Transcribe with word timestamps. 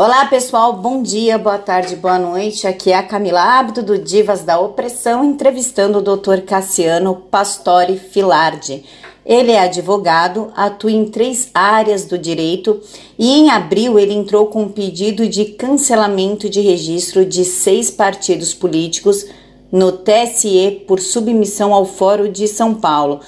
Olá 0.00 0.26
pessoal, 0.26 0.74
bom 0.74 1.02
dia, 1.02 1.36
boa 1.36 1.58
tarde, 1.58 1.96
boa 1.96 2.20
noite. 2.20 2.68
Aqui 2.68 2.92
é 2.92 2.96
a 2.96 3.02
Camila 3.02 3.42
Hábito 3.42 3.82
do 3.82 3.98
Divas 3.98 4.44
da 4.44 4.56
Opressão, 4.56 5.24
entrevistando 5.24 5.98
o 5.98 6.00
Dr. 6.00 6.42
Cassiano 6.46 7.16
Pastore 7.16 7.98
Filardi. 7.98 8.84
Ele 9.26 9.50
é 9.50 9.58
advogado, 9.58 10.52
atua 10.54 10.92
em 10.92 11.04
três 11.06 11.50
áreas 11.52 12.04
do 12.04 12.16
direito 12.16 12.80
e 13.18 13.40
em 13.40 13.50
abril 13.50 13.98
ele 13.98 14.14
entrou 14.14 14.46
com 14.46 14.62
um 14.62 14.68
pedido 14.68 15.26
de 15.26 15.46
cancelamento 15.46 16.48
de 16.48 16.60
registro 16.60 17.26
de 17.26 17.44
seis 17.44 17.90
partidos 17.90 18.54
políticos 18.54 19.26
no 19.70 19.92
TSE 19.92 20.84
por 20.86 21.00
submissão 21.00 21.72
ao 21.72 21.84
Fórum 21.84 22.30
de 22.30 22.48
São 22.48 22.74
Paulo. 22.74 23.20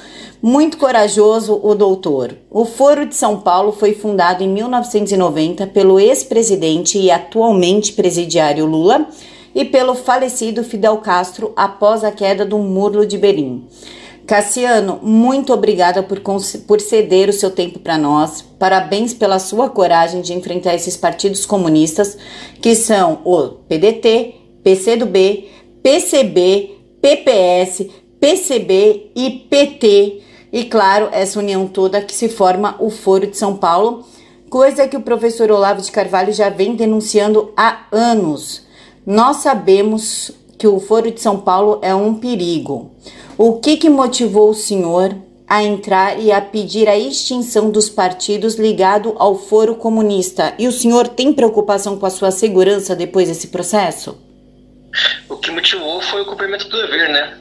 Muito 0.43 0.79
corajoso 0.79 1.61
o 1.62 1.75
doutor. 1.75 2.34
O 2.50 2.64
Foro 2.64 3.04
de 3.04 3.14
São 3.14 3.40
Paulo 3.40 3.72
foi 3.72 3.93
fundado 3.93 4.43
em 4.43 4.48
1990 4.48 5.66
pelo 5.66 6.00
ex-presidente 6.00 6.98
e 6.98 7.11
atualmente 7.11 7.93
presidiário 7.93 8.64
Lula 8.64 9.07
e 9.54 9.64
pelo 9.64 9.94
falecido 9.94 10.64
Fidel 10.64 10.96
Castro 10.99 11.53
após 11.54 12.03
a 12.04 12.11
queda 12.11 12.46
do 12.46 12.58
Muro 12.58 13.04
de 13.04 13.18
Berlim. 13.18 13.66
Cassiano, 14.27 15.00
muito 15.02 15.52
obrigada 15.52 16.04
por, 16.04 16.21
por 16.21 16.80
ceder 16.80 17.29
o 17.29 17.32
seu 17.32 17.50
tempo 17.50 17.80
para 17.80 17.99
nós. 17.99 18.43
Parabéns 18.58 19.13
pela 19.13 19.41
sua 19.41 19.68
coragem 19.68 20.21
de 20.22 20.32
enfrentar 20.32 20.75
esses 20.75 20.96
partidos 20.96 21.44
comunistas, 21.44 22.16
que 22.63 22.77
são 22.77 23.18
o 23.25 23.49
PDT, 23.68 24.36
PCdoB, 24.63 25.49
PCB, 25.82 26.79
PPS, 27.00 27.88
PCB 28.21 29.11
e 29.16 29.30
PT 29.48 30.22
e, 30.52 30.64
claro, 30.64 31.08
essa 31.12 31.38
união 31.38 31.66
toda 31.66 32.02
que 32.02 32.14
se 32.14 32.28
forma 32.28 32.77
o 32.80 32.91
Foro 32.91 33.27
de 33.27 33.36
São 33.36 33.56
Paulo, 33.56 34.05
coisa 34.48 34.88
que 34.88 34.97
o 34.97 35.02
professor 35.02 35.50
Olavo 35.50 35.80
de 35.80 35.92
Carvalho 35.92 36.33
já 36.33 36.48
vem 36.48 36.74
denunciando 36.74 37.52
há 37.56 37.86
anos. 37.92 38.62
Nós 39.06 39.38
sabemos 39.38 40.33
que 40.58 40.66
o 40.66 40.80
Foro 40.80 41.10
de 41.10 41.20
São 41.20 41.38
Paulo 41.38 41.78
é 41.83 41.94
um 41.94 42.14
perigo. 42.14 42.90
O 43.38 43.55
que, 43.55 43.77
que 43.77 43.88
motivou 43.88 44.50
o 44.50 44.55
senhor 44.55 45.16
a 45.48 45.62
entrar 45.62 46.20
e 46.20 46.30
a 46.30 46.40
pedir 46.40 46.88
a 46.88 46.98
extinção 46.98 47.70
dos 47.70 47.88
partidos 47.88 48.56
ligado 48.56 49.14
ao 49.18 49.36
Foro 49.36 49.77
Comunista? 49.77 50.52
E 50.58 50.66
o 50.66 50.72
senhor 50.72 51.08
tem 51.08 51.33
preocupação 51.33 51.96
com 51.96 52.06
a 52.06 52.10
sua 52.10 52.30
segurança 52.30 52.94
depois 52.94 53.28
desse 53.28 53.46
processo? 53.48 54.30
O 55.28 55.36
que 55.36 55.50
motivou 55.50 56.00
foi 56.00 56.22
o 56.22 56.27
cumprimento 56.27 56.69
do 56.69 56.83
dever, 56.83 57.08
né? 57.08 57.38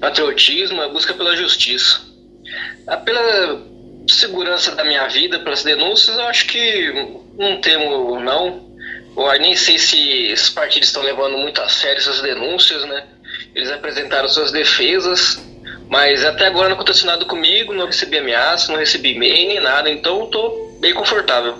Patriotismo, 0.00 0.82
a 0.82 0.88
busca 0.88 1.14
pela 1.14 1.36
justiça. 1.36 2.00
Ah, 2.86 2.96
pela 2.96 3.62
segurança 4.08 4.74
da 4.74 4.84
minha 4.84 5.06
vida, 5.08 5.38
pelas 5.38 5.62
denúncias, 5.62 6.16
eu 6.16 6.24
acho 6.24 6.46
que 6.46 6.92
não 7.38 7.60
temo, 7.60 8.20
não. 8.20 8.64
Eu 9.16 9.40
nem 9.40 9.54
sei 9.56 9.78
se 9.78 10.26
esses 10.26 10.50
partidos 10.50 10.88
estão 10.88 11.02
levando 11.02 11.38
muito 11.38 11.60
a 11.60 11.68
sério 11.68 11.98
essas 11.98 12.20
denúncias, 12.20 12.84
né? 12.86 13.04
Eles 13.54 13.70
apresentaram 13.70 14.28
suas 14.28 14.50
defesas, 14.52 15.40
mas 15.88 16.24
até 16.24 16.46
agora 16.46 16.68
não 16.68 16.74
aconteceu 16.74 17.06
nada 17.06 17.24
comigo, 17.24 17.72
não 17.72 17.86
recebi 17.86 18.18
ameaça, 18.18 18.72
não 18.72 18.78
recebi 18.78 19.12
e-mail 19.12 19.48
nem 19.48 19.60
nada, 19.60 19.88
então 19.88 20.24
estou 20.24 20.76
bem 20.80 20.92
confortável. 20.92 21.54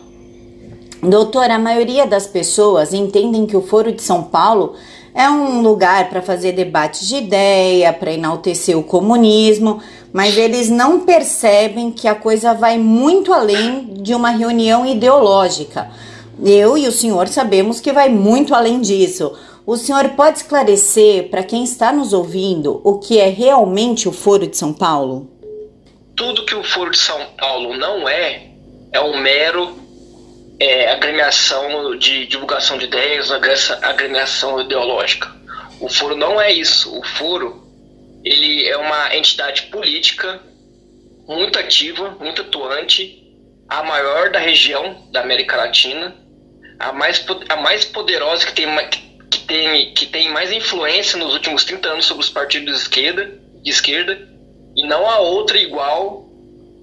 Doutor, 1.02 1.50
a 1.50 1.58
maioria 1.58 2.06
das 2.06 2.27
pessoas 2.27 2.92
entendem 2.92 3.47
que 3.47 3.56
o 3.56 3.62
Foro 3.62 3.92
de 3.92 4.02
São 4.02 4.25
Paulo 4.25 4.77
é 5.15 5.31
um 5.31 5.62
lugar 5.62 6.11
para 6.11 6.20
fazer 6.20 6.53
debates 6.53 7.07
de 7.07 7.17
ideia, 7.17 7.93
para 7.93 8.12
enaltecer 8.12 8.77
o 8.77 8.83
comunismo, 8.83 9.81
mas 10.12 10.37
eles 10.37 10.69
não 10.69 11.01
percebem 11.01 11.93
que 11.93 12.09
a 12.09 12.17
coisa 12.17 12.53
vai 12.53 12.79
muito 12.79 13.33
além 13.33 13.95
de 14.03 14.12
uma 14.12 14.31
reunião 14.31 14.85
ideológica. 14.85 15.89
Eu 16.45 16.77
e 16.77 16.89
o 16.89 16.92
senhor 16.92 17.29
sabemos 17.29 17.81
que 17.81 17.92
vai 17.92 18.09
muito 18.09 18.55
além 18.55 18.81
disso. 18.81 19.33
O 19.65 19.77
senhor 19.77 20.11
pode 20.11 20.39
esclarecer 20.39 21.31
para 21.31 21.45
quem 21.45 21.62
está 21.62 21.92
nos 21.92 22.12
ouvindo 22.12 22.81
o 22.83 22.98
que 22.98 23.19
é 23.20 23.29
realmente 23.29 24.09
o 24.09 24.12
Foro 24.12 24.48
de 24.48 24.57
São 24.57 24.73
Paulo? 24.73 25.30
Tudo 26.17 26.45
que 26.45 26.57
o 26.57 26.64
Foro 26.64 26.91
de 26.91 26.98
São 26.98 27.20
Paulo 27.39 27.77
não 27.77 28.08
é, 28.08 28.48
é 28.92 29.01
um 29.01 29.20
mero 29.20 29.83
é, 30.59 30.91
agremiação 30.91 31.97
de 31.97 32.27
divulgação 32.27 32.79
de 32.79 32.85
ideias, 32.85 33.31
agremiação 33.83 34.61
ideológica. 34.61 35.35
O 35.81 35.89
Foro 35.89 36.17
não 36.17 36.41
é 36.41 36.53
isso. 36.53 36.97
O 36.97 37.03
Foro 37.03 37.65
ele 38.25 38.67
é 38.67 38.77
uma 38.77 39.15
entidade 39.15 39.63
política 39.63 40.41
muito 41.27 41.59
ativa, 41.59 42.17
muito 42.20 42.42
atuante, 42.42 43.23
a 43.69 43.83
maior 43.83 44.31
da 44.31 44.39
região 44.39 45.07
da 45.11 45.20
América 45.20 45.57
Latina, 45.57 46.15
a 46.79 46.92
mais, 46.92 47.25
a 47.48 47.57
mais 47.57 47.85
poderosa 47.85 48.47
que 48.47 48.53
tem, 48.53 48.69
que, 49.31 49.39
tem, 49.41 49.95
que 49.95 50.07
tem 50.07 50.31
mais 50.31 50.53
influência 50.53 51.19
nos 51.19 51.35
últimos 51.35 51.65
30 51.65 51.89
anos 51.89 52.05
sobre 52.07 52.25
os 52.25 52.31
partidos 52.31 52.75
de 52.75 52.83
esquerda, 52.83 53.33
de 53.63 53.71
esquerda 53.71 54.29
e 54.77 54.86
não 54.86 55.09
a 55.09 55.19
outra 55.19 55.59
igual 55.59 56.29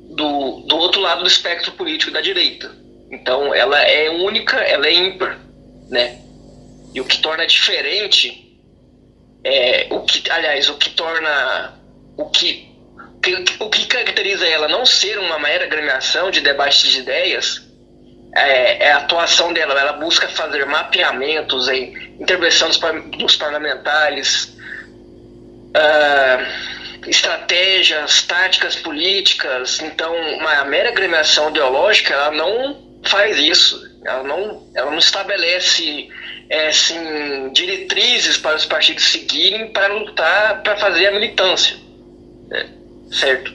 do, 0.09 0.62
do 0.62 0.78
outro 0.78 1.02
lado 1.02 1.22
do 1.22 1.28
espectro 1.28 1.72
político 1.74 2.12
da 2.12 2.22
direita. 2.22 2.81
Então 3.11 3.53
ela 3.53 3.79
é 3.81 4.09
única, 4.09 4.57
ela 4.57 4.88
é 4.88 4.94
ímpar, 4.94 5.38
né? 5.89 6.19
E 6.94 7.01
o 7.01 7.05
que 7.05 7.22
torna 7.22 7.45
diferente 7.45 8.41
é, 9.44 9.88
o 9.89 10.01
que, 10.01 10.29
aliás, 10.29 10.69
o 10.69 10.77
que 10.77 10.91
torna 10.91 11.73
o 12.17 12.25
que, 12.29 12.69
o 13.59 13.69
que 13.69 13.85
caracteriza 13.85 14.47
ela 14.47 14.67
não 14.67 14.85
ser 14.85 15.17
uma 15.19 15.39
mera 15.39 15.66
agremiação 15.66 16.29
de 16.29 16.41
debate 16.41 16.89
de 16.89 16.99
ideias 16.99 17.61
é, 18.35 18.85
é, 18.85 18.91
a 18.91 18.97
atuação 18.97 19.51
dela. 19.51 19.79
Ela 19.79 19.93
busca 19.93 20.28
fazer 20.29 20.66
mapeamentos, 20.66 21.67
em 21.67 22.16
intervenção 22.19 22.69
dos, 22.69 22.79
dos 23.17 23.35
parlamentares, 23.35 24.55
uh, 25.75 27.09
estratégias, 27.09 28.23
táticas 28.23 28.75
políticas. 28.75 29.81
Então, 29.81 30.16
uma 30.38 30.63
mera 30.66 30.89
agremiação 30.89 31.49
ideológica, 31.49 32.13
ela 32.13 32.31
não 32.31 32.91
faz 33.03 33.38
isso. 33.38 33.81
Ela 34.03 34.23
não, 34.23 34.67
ela 34.73 34.91
não 34.91 34.97
estabelece 34.97 36.09
é, 36.50 36.67
assim, 36.67 37.50
diretrizes 37.53 38.38
para 38.38 38.56
os 38.56 38.66
partidos 38.66 39.03
seguirem 39.06 39.72
para 39.72 39.88
lutar, 39.94 40.62
para 40.63 40.75
fazer 40.78 41.07
a 41.07 41.11
militância. 41.11 41.78
É, 42.51 42.66
certo? 43.11 43.53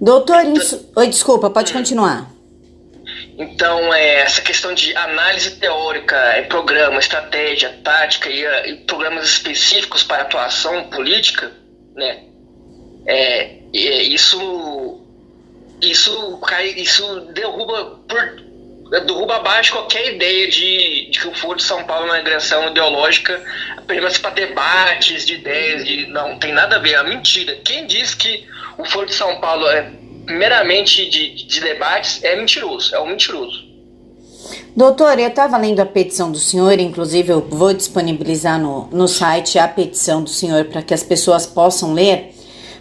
Doutor, 0.00 0.40
então, 0.42 0.54
isso... 0.54 0.92
Oi, 0.94 1.08
desculpa, 1.08 1.50
pode 1.50 1.72
hum. 1.72 1.76
continuar. 1.76 2.34
Então, 3.36 3.92
é, 3.92 4.20
essa 4.20 4.40
questão 4.40 4.72
de 4.74 4.94
análise 4.96 5.56
teórica, 5.56 6.16
é, 6.16 6.42
programa, 6.42 6.98
estratégia, 7.00 7.76
tática 7.82 8.30
e, 8.30 8.44
e, 8.70 8.76
programas 8.84 9.24
específicos 9.24 10.04
para 10.04 10.22
atuação 10.22 10.84
política, 10.84 11.50
né? 11.96 12.22
É, 13.06 13.58
é, 13.74 14.02
isso, 14.02 14.38
isso, 15.80 16.38
cai, 16.38 16.68
isso 16.68 17.20
derruba 17.32 18.00
por 18.08 18.44
derruba 18.90 19.36
abaixo 19.36 19.72
qualquer 19.72 20.14
ideia 20.14 20.48
de, 20.48 21.10
de 21.10 21.18
que 21.18 21.28
o 21.28 21.34
Foro 21.34 21.56
de 21.56 21.64
São 21.64 21.82
Paulo 21.84 22.06
é 22.06 22.10
uma 22.10 22.18
agressão 22.18 22.70
ideológica 22.70 23.42
apenas 23.76 24.18
para 24.18 24.30
debates 24.30 25.26
de 25.26 25.34
ideias, 25.34 25.84
de, 25.84 26.06
não 26.06 26.38
tem 26.38 26.52
nada 26.52 26.76
a 26.76 26.78
ver, 26.78 26.94
é 26.94 27.02
mentira. 27.02 27.56
Quem 27.64 27.86
diz 27.86 28.14
que 28.14 28.46
o 28.78 28.84
Foro 28.84 29.06
de 29.06 29.14
São 29.14 29.40
Paulo 29.40 29.66
é 29.68 29.90
meramente 30.26 31.08
de, 31.08 31.34
de 31.44 31.60
debates 31.60 32.22
é 32.22 32.36
mentiroso, 32.36 32.94
é 32.94 33.00
um 33.00 33.06
mentiroso. 33.06 33.64
Doutor, 34.76 35.18
eu 35.18 35.28
estava 35.28 35.56
lendo 35.56 35.80
a 35.80 35.86
petição 35.86 36.32
do 36.32 36.38
senhor, 36.38 36.78
inclusive 36.80 37.32
eu 37.32 37.40
vou 37.40 37.72
disponibilizar 37.72 38.58
no, 38.60 38.88
no 38.88 39.06
site 39.06 39.58
a 39.58 39.68
petição 39.68 40.22
do 40.22 40.28
senhor 40.28 40.64
para 40.64 40.82
que 40.82 40.92
as 40.92 41.02
pessoas 41.02 41.46
possam 41.46 41.94
ler, 41.94 42.33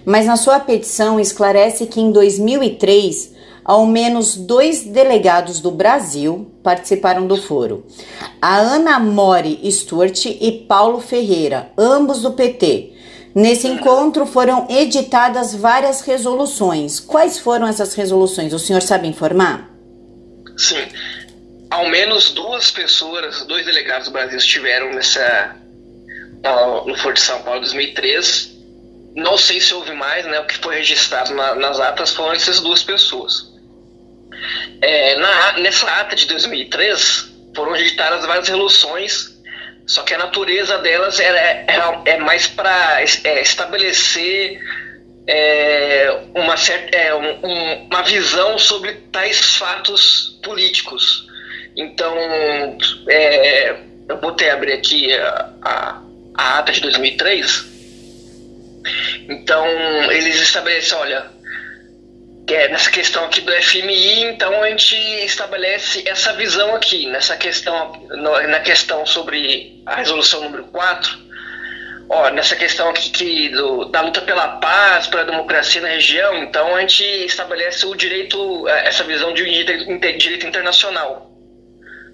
mas 0.05 0.25
na 0.25 0.35
sua 0.35 0.59
petição 0.59 1.19
esclarece 1.19 1.85
que 1.85 1.99
em 1.99 2.11
2003 2.11 3.33
ao 3.63 3.85
menos 3.85 4.35
dois 4.35 4.83
delegados 4.83 5.59
do 5.59 5.71
Brasil 5.71 6.51
participaram 6.61 7.25
do 7.25 7.37
foro. 7.37 7.85
A 8.41 8.57
Ana 8.57 8.99
Mori 8.99 9.59
Stuart 9.71 10.25
e 10.25 10.65
Paulo 10.67 10.99
Ferreira, 10.99 11.71
ambos 11.77 12.21
do 12.21 12.33
PT. 12.33 12.91
Nesse 13.33 13.67
encontro 13.67 14.25
foram 14.25 14.67
editadas 14.69 15.55
várias 15.55 16.01
resoluções. 16.01 16.99
Quais 16.99 17.39
foram 17.39 17.65
essas 17.65 17.95
resoluções? 17.95 18.53
O 18.53 18.59
senhor 18.59 18.81
sabe 18.81 19.07
informar? 19.07 19.71
Sim. 20.55 20.85
Ao 21.69 21.89
menos 21.89 22.31
duas 22.31 22.69
pessoas, 22.69 23.43
dois 23.47 23.65
delegados 23.65 24.07
do 24.07 24.13
Brasil 24.13 24.37
estiveram 24.37 24.93
nessa 24.93 25.55
no 26.85 26.95
Foro 26.97 27.15
de 27.15 27.21
São 27.21 27.41
Paulo 27.41 27.61
2003. 27.61 28.52
Não 29.15 29.37
sei 29.37 29.61
se 29.61 29.73
houve 29.73 29.93
mais, 29.93 30.25
né? 30.25 30.39
O 30.39 30.45
que 30.45 30.57
foi 30.57 30.75
registrado 30.75 31.33
na, 31.33 31.55
nas 31.55 31.79
atas 31.79 32.11
foram 32.11 32.33
essas 32.33 32.59
duas 32.59 32.81
pessoas. 32.83 33.53
É, 34.81 35.15
na, 35.15 35.59
nessa 35.59 35.87
ata 35.99 36.15
de 36.15 36.25
2003 36.25 37.31
foram 37.55 37.75
editadas 37.75 38.25
várias 38.25 38.47
resoluções, 38.47 39.33
só 39.85 40.01
que 40.03 40.13
a 40.13 40.17
natureza 40.17 40.77
delas 40.79 41.19
era, 41.19 41.39
era 41.67 42.01
é 42.05 42.17
mais 42.17 42.47
para 42.47 43.01
é, 43.01 43.41
estabelecer 43.41 44.59
é, 45.27 46.19
uma, 46.35 46.57
certa, 46.57 46.97
é, 46.97 47.15
um, 47.15 47.85
uma 47.85 48.01
visão 48.03 48.57
sobre 48.57 48.93
tais 49.11 49.55
fatos 49.55 50.39
políticos. 50.43 51.27
Então, 51.75 52.15
é, 53.09 53.75
eu 54.09 54.29
até 54.29 54.51
abrir 54.51 54.73
aqui 54.73 55.13
a, 55.13 55.49
a, 55.61 56.01
a 56.35 56.59
ata 56.59 56.71
de 56.71 56.81
2003. 56.81 57.72
Então, 59.29 59.65
eles 60.11 60.35
estabelecem, 60.41 60.97
olha, 60.97 61.25
é, 62.53 62.67
nessa 62.67 62.91
questão 62.91 63.25
aqui 63.25 63.41
do 63.41 63.51
FMI, 63.51 64.25
então 64.25 64.61
a 64.61 64.69
gente 64.69 64.95
estabelece 65.25 66.03
essa 66.07 66.33
visão 66.33 66.75
aqui, 66.75 67.07
nessa 67.07 67.35
questão, 67.35 68.07
na 68.47 68.59
questão 68.59 69.05
sobre 69.05 69.81
a 69.85 69.95
resolução 69.95 70.43
número 70.43 70.65
4, 70.65 71.17
ó, 72.09 72.29
nessa 72.29 72.55
questão 72.55 72.89
aqui 72.89 73.09
que 73.09 73.49
do, 73.49 73.85
da 73.85 74.01
luta 74.01 74.21
pela 74.21 74.57
paz, 74.57 75.07
pela 75.07 75.25
democracia 75.25 75.81
na 75.81 75.87
região, 75.87 76.43
então 76.43 76.75
a 76.75 76.81
gente 76.81 77.03
estabelece 77.25 77.85
o 77.85 77.95
direito, 77.95 78.67
é, 78.67 78.87
essa 78.87 79.03
visão 79.03 79.33
de 79.33 79.43
direito 80.17 80.45
internacional. 80.45 81.31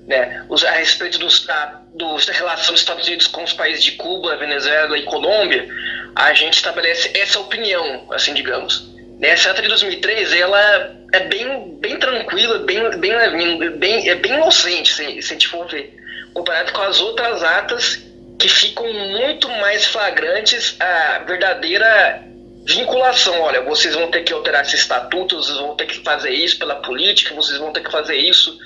Né, 0.07 0.43
a 0.67 0.71
respeito 0.71 1.19
dos, 1.19 1.45
da, 1.45 1.78
dos, 1.93 2.25
da 2.25 2.33
relação 2.33 2.73
dos 2.73 2.81
Estados 2.81 3.07
Unidos 3.07 3.27
com 3.27 3.43
os 3.43 3.53
países 3.53 3.83
de 3.83 3.93
Cuba, 3.93 4.37
Venezuela 4.37 4.97
e 4.97 5.03
Colômbia, 5.03 5.67
a 6.15 6.33
gente 6.33 6.55
estabelece 6.55 7.11
essa 7.17 7.39
opinião, 7.39 8.07
assim, 8.11 8.33
digamos. 8.33 8.87
Nessa 9.19 9.51
ata 9.51 9.61
de 9.61 9.67
2003, 9.67 10.33
ela 10.33 10.95
é 11.11 11.19
bem, 11.21 11.77
bem 11.79 11.97
tranquila, 11.97 12.59
bem, 12.59 12.89
bem, 12.97 13.77
bem, 13.77 14.09
é 14.09 14.15
bem 14.15 14.33
inocente, 14.33 14.93
se, 14.93 15.21
se 15.21 15.33
a 15.33 15.33
gente 15.33 15.47
for 15.47 15.67
ver, 15.67 15.93
comparado 16.33 16.71
com 16.71 16.81
as 16.81 17.01
outras 17.01 17.43
atas 17.43 18.01
que 18.39 18.47
ficam 18.47 18.91
muito 18.93 19.49
mais 19.49 19.85
flagrantes 19.85 20.77
a 20.79 21.19
verdadeira 21.27 22.23
vinculação. 22.65 23.41
Olha, 23.41 23.61
vocês 23.61 23.93
vão 23.93 24.09
ter 24.09 24.23
que 24.23 24.31
alterar 24.31 24.61
esse 24.61 24.75
estatuto, 24.75 25.35
vocês 25.35 25.57
vão 25.57 25.75
ter 25.75 25.85
que 25.85 26.01
fazer 26.01 26.29
isso 26.29 26.57
pela 26.57 26.75
política, 26.75 27.35
vocês 27.35 27.57
vão 27.57 27.73
ter 27.73 27.81
que 27.81 27.91
fazer 27.91 28.15
isso 28.15 28.57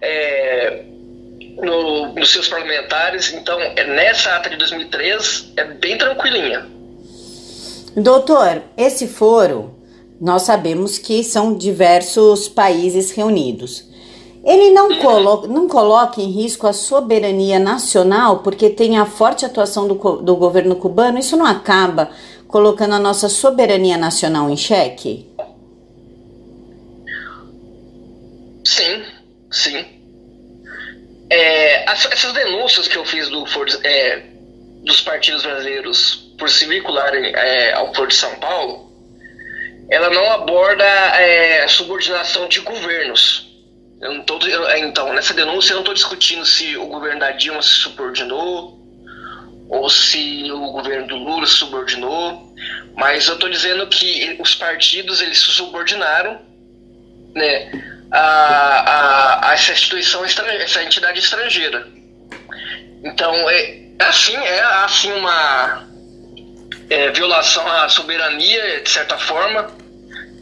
é, 0.00 0.82
no, 1.56 2.14
nos 2.14 2.30
seus 2.30 2.48
parlamentares. 2.48 3.32
Então, 3.32 3.60
é, 3.60 3.84
nessa 3.84 4.36
ata 4.36 4.50
de 4.50 4.56
2003 4.56 5.52
é 5.56 5.64
bem 5.64 5.98
tranquilinha. 5.98 6.66
Doutor, 7.96 8.62
esse 8.76 9.06
foro, 9.06 9.74
nós 10.20 10.42
sabemos 10.42 10.98
que 10.98 11.22
são 11.22 11.54
diversos 11.54 12.48
países 12.48 13.10
reunidos. 13.10 13.90
Ele 14.44 14.70
não, 14.70 14.98
colo 14.98 15.46
não 15.46 15.68
coloca 15.68 16.20
em 16.20 16.30
risco 16.30 16.66
a 16.66 16.72
soberania 16.72 17.60
nacional 17.60 18.38
porque 18.38 18.70
tem 18.70 18.98
a 18.98 19.06
forte 19.06 19.44
atuação 19.44 19.86
do, 19.86 19.94
do 19.94 20.36
governo 20.36 20.74
cubano? 20.74 21.18
Isso 21.18 21.36
não 21.36 21.46
acaba 21.46 22.10
colocando 22.48 22.94
a 22.94 22.98
nossa 22.98 23.28
soberania 23.28 23.96
nacional 23.96 24.50
em 24.50 24.56
xeque? 24.56 25.30
Sim, 28.64 29.02
sim. 29.50 30.01
É, 31.32 31.90
essas 31.90 32.30
denúncias 32.34 32.86
que 32.86 32.98
eu 32.98 33.06
fiz 33.06 33.30
do 33.30 33.42
é, 33.84 34.22
dos 34.84 35.00
partidos 35.00 35.42
brasileiros 35.42 36.30
por 36.38 36.50
se 36.50 36.66
vincularem 36.66 37.34
é, 37.34 37.72
ao 37.72 37.94
Foro 37.94 38.08
de 38.08 38.14
São 38.14 38.34
Paulo, 38.36 38.92
ela 39.90 40.10
não 40.10 40.30
aborda 40.30 40.84
é, 40.84 41.62
a 41.64 41.68
subordinação 41.68 42.48
de 42.48 42.60
governos. 42.60 43.50
Tô, 44.26 44.38
eu, 44.46 44.76
então, 44.76 45.10
nessa 45.14 45.32
denúncia 45.32 45.72
eu 45.72 45.76
não 45.76 45.82
estou 45.82 45.94
discutindo 45.94 46.44
se 46.44 46.76
o 46.76 46.86
governo 46.86 47.20
da 47.20 47.30
Dilma 47.30 47.62
se 47.62 47.76
subordinou 47.76 48.78
ou 49.70 49.88
se 49.88 50.52
o 50.52 50.70
governo 50.70 51.06
do 51.06 51.16
Lula 51.16 51.46
se 51.46 51.54
subordinou, 51.54 52.52
mas 52.94 53.26
eu 53.26 53.34
estou 53.34 53.48
dizendo 53.48 53.86
que 53.86 54.36
os 54.38 54.54
partidos 54.54 55.22
eles 55.22 55.38
se 55.38 55.50
subordinaram 55.50 56.42
né, 57.34 57.70
a, 58.12 58.18
a, 58.18 59.48
a 59.48 59.54
essa 59.54 59.72
instituição 59.72 60.24
estrangeira, 60.24 60.64
essa 60.64 60.82
entidade 60.82 61.18
estrangeira. 61.18 61.88
Então, 63.02 63.34
é, 63.50 63.82
é 63.98 64.04
assim, 64.04 64.36
é 64.36 64.60
assim 64.84 65.12
uma 65.12 65.88
é, 66.90 67.10
violação 67.10 67.66
à 67.66 67.88
soberania, 67.88 68.82
de 68.82 68.90
certa 68.90 69.16
forma, 69.16 69.70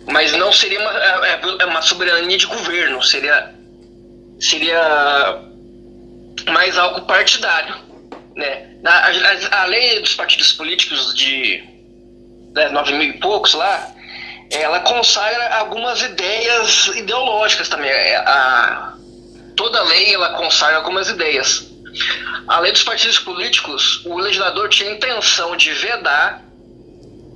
mas 0.06 0.32
não 0.32 0.52
seria 0.52 0.80
uma, 0.80 0.90
é, 0.90 1.40
é 1.60 1.66
uma 1.66 1.80
soberania 1.80 2.36
de 2.36 2.46
governo, 2.46 3.02
seria, 3.02 3.54
seria 4.40 5.40
mais 6.48 6.76
algo 6.76 7.02
partidário. 7.02 7.76
Né? 8.34 8.68
A, 8.84 9.58
a, 9.58 9.62
a 9.62 9.66
lei 9.66 10.00
dos 10.00 10.14
partidos 10.14 10.52
políticos 10.52 11.14
de 11.14 11.62
né, 12.52 12.68
nove 12.70 12.92
mil 12.94 13.10
e 13.10 13.18
poucos 13.20 13.54
lá, 13.54 13.94
ela 14.50 14.80
consagra 14.80 15.56
algumas 15.56 16.02
ideias 16.02 16.88
ideológicas 16.88 17.68
também. 17.68 17.90
É, 17.90 18.16
a, 18.16 18.94
toda 19.56 19.82
lei 19.84 20.14
ela 20.14 20.30
consagra 20.30 20.76
algumas 20.76 21.08
ideias. 21.08 21.70
A 22.48 22.58
lei 22.58 22.72
dos 22.72 22.82
partidos 22.82 23.18
políticos, 23.18 24.04
o 24.04 24.18
legislador 24.18 24.68
tinha 24.68 24.90
a 24.90 24.94
intenção 24.94 25.56
de 25.56 25.72
vedar 25.72 26.42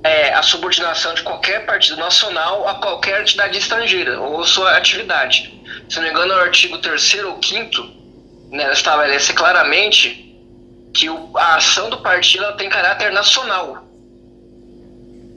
é, 0.03 0.33
a 0.33 0.43
subordinação 0.43 1.13
de 1.13 1.23
qualquer 1.23 1.65
partido 1.65 1.97
nacional 1.97 2.67
a 2.67 2.75
qualquer 2.75 3.21
entidade 3.21 3.57
estrangeira 3.57 4.19
ou 4.19 4.43
sua 4.43 4.77
atividade. 4.77 5.53
Se 5.89 5.95
não 5.97 6.03
me 6.03 6.09
engano, 6.09 6.33
o 6.33 6.39
artigo 6.39 6.77
3 6.77 7.23
ou 7.25 7.41
5 7.41 7.81
né, 8.51 8.71
estabelece 8.71 9.33
claramente 9.33 10.25
que 10.93 11.09
o, 11.09 11.31
a 11.35 11.55
ação 11.55 11.89
do 11.89 11.97
partido 11.97 12.55
tem 12.55 12.69
caráter 12.69 13.11
nacional. 13.11 13.84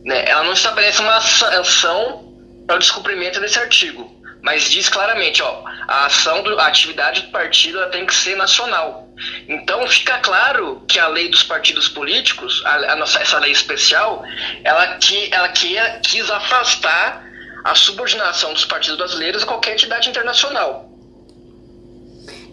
Né? 0.09 0.25
Ela 0.27 0.43
não 0.43 0.55
estabelece 0.55 1.03
uma 1.03 1.21
sanção 1.21 2.35
para 2.67 2.77
o 2.77 2.79
descumprimento 2.79 3.39
desse 3.41 3.59
artigo, 3.59 4.11
mas 4.41 4.71
diz 4.71 4.89
claramente, 4.89 5.43
ó, 5.43 5.63
a 5.87 6.07
ação, 6.07 6.43
do, 6.43 6.59
a 6.59 6.67
atividade 6.67 7.21
do 7.23 7.29
partido 7.31 7.79
tem 7.91 8.07
que 8.07 8.15
ser 8.15 8.35
nacional. 8.35 9.07
Então 9.47 9.87
fica 9.87 10.17
claro 10.21 10.83
que 10.89 10.99
a 10.99 11.09
lei 11.09 11.29
dos 11.29 11.43
partidos 11.43 11.91
políticos, 11.91 12.63
a, 12.65 12.93
a 12.93 12.97
nossa, 12.97 13.21
essa 13.21 13.39
lei 13.39 13.53
especial, 13.53 14.25
ela, 14.65 14.97
que, 14.97 15.29
ela 15.31 15.49
que, 15.51 15.77
quis 16.03 16.31
afastar 16.31 17.23
a 17.65 17.75
subordinação 17.75 18.55
dos 18.55 18.65
partidos 18.65 18.97
brasileiros 18.97 19.43
a 19.43 19.47
qualquer 19.47 19.73
entidade 19.73 20.09
internacional. 20.09 20.89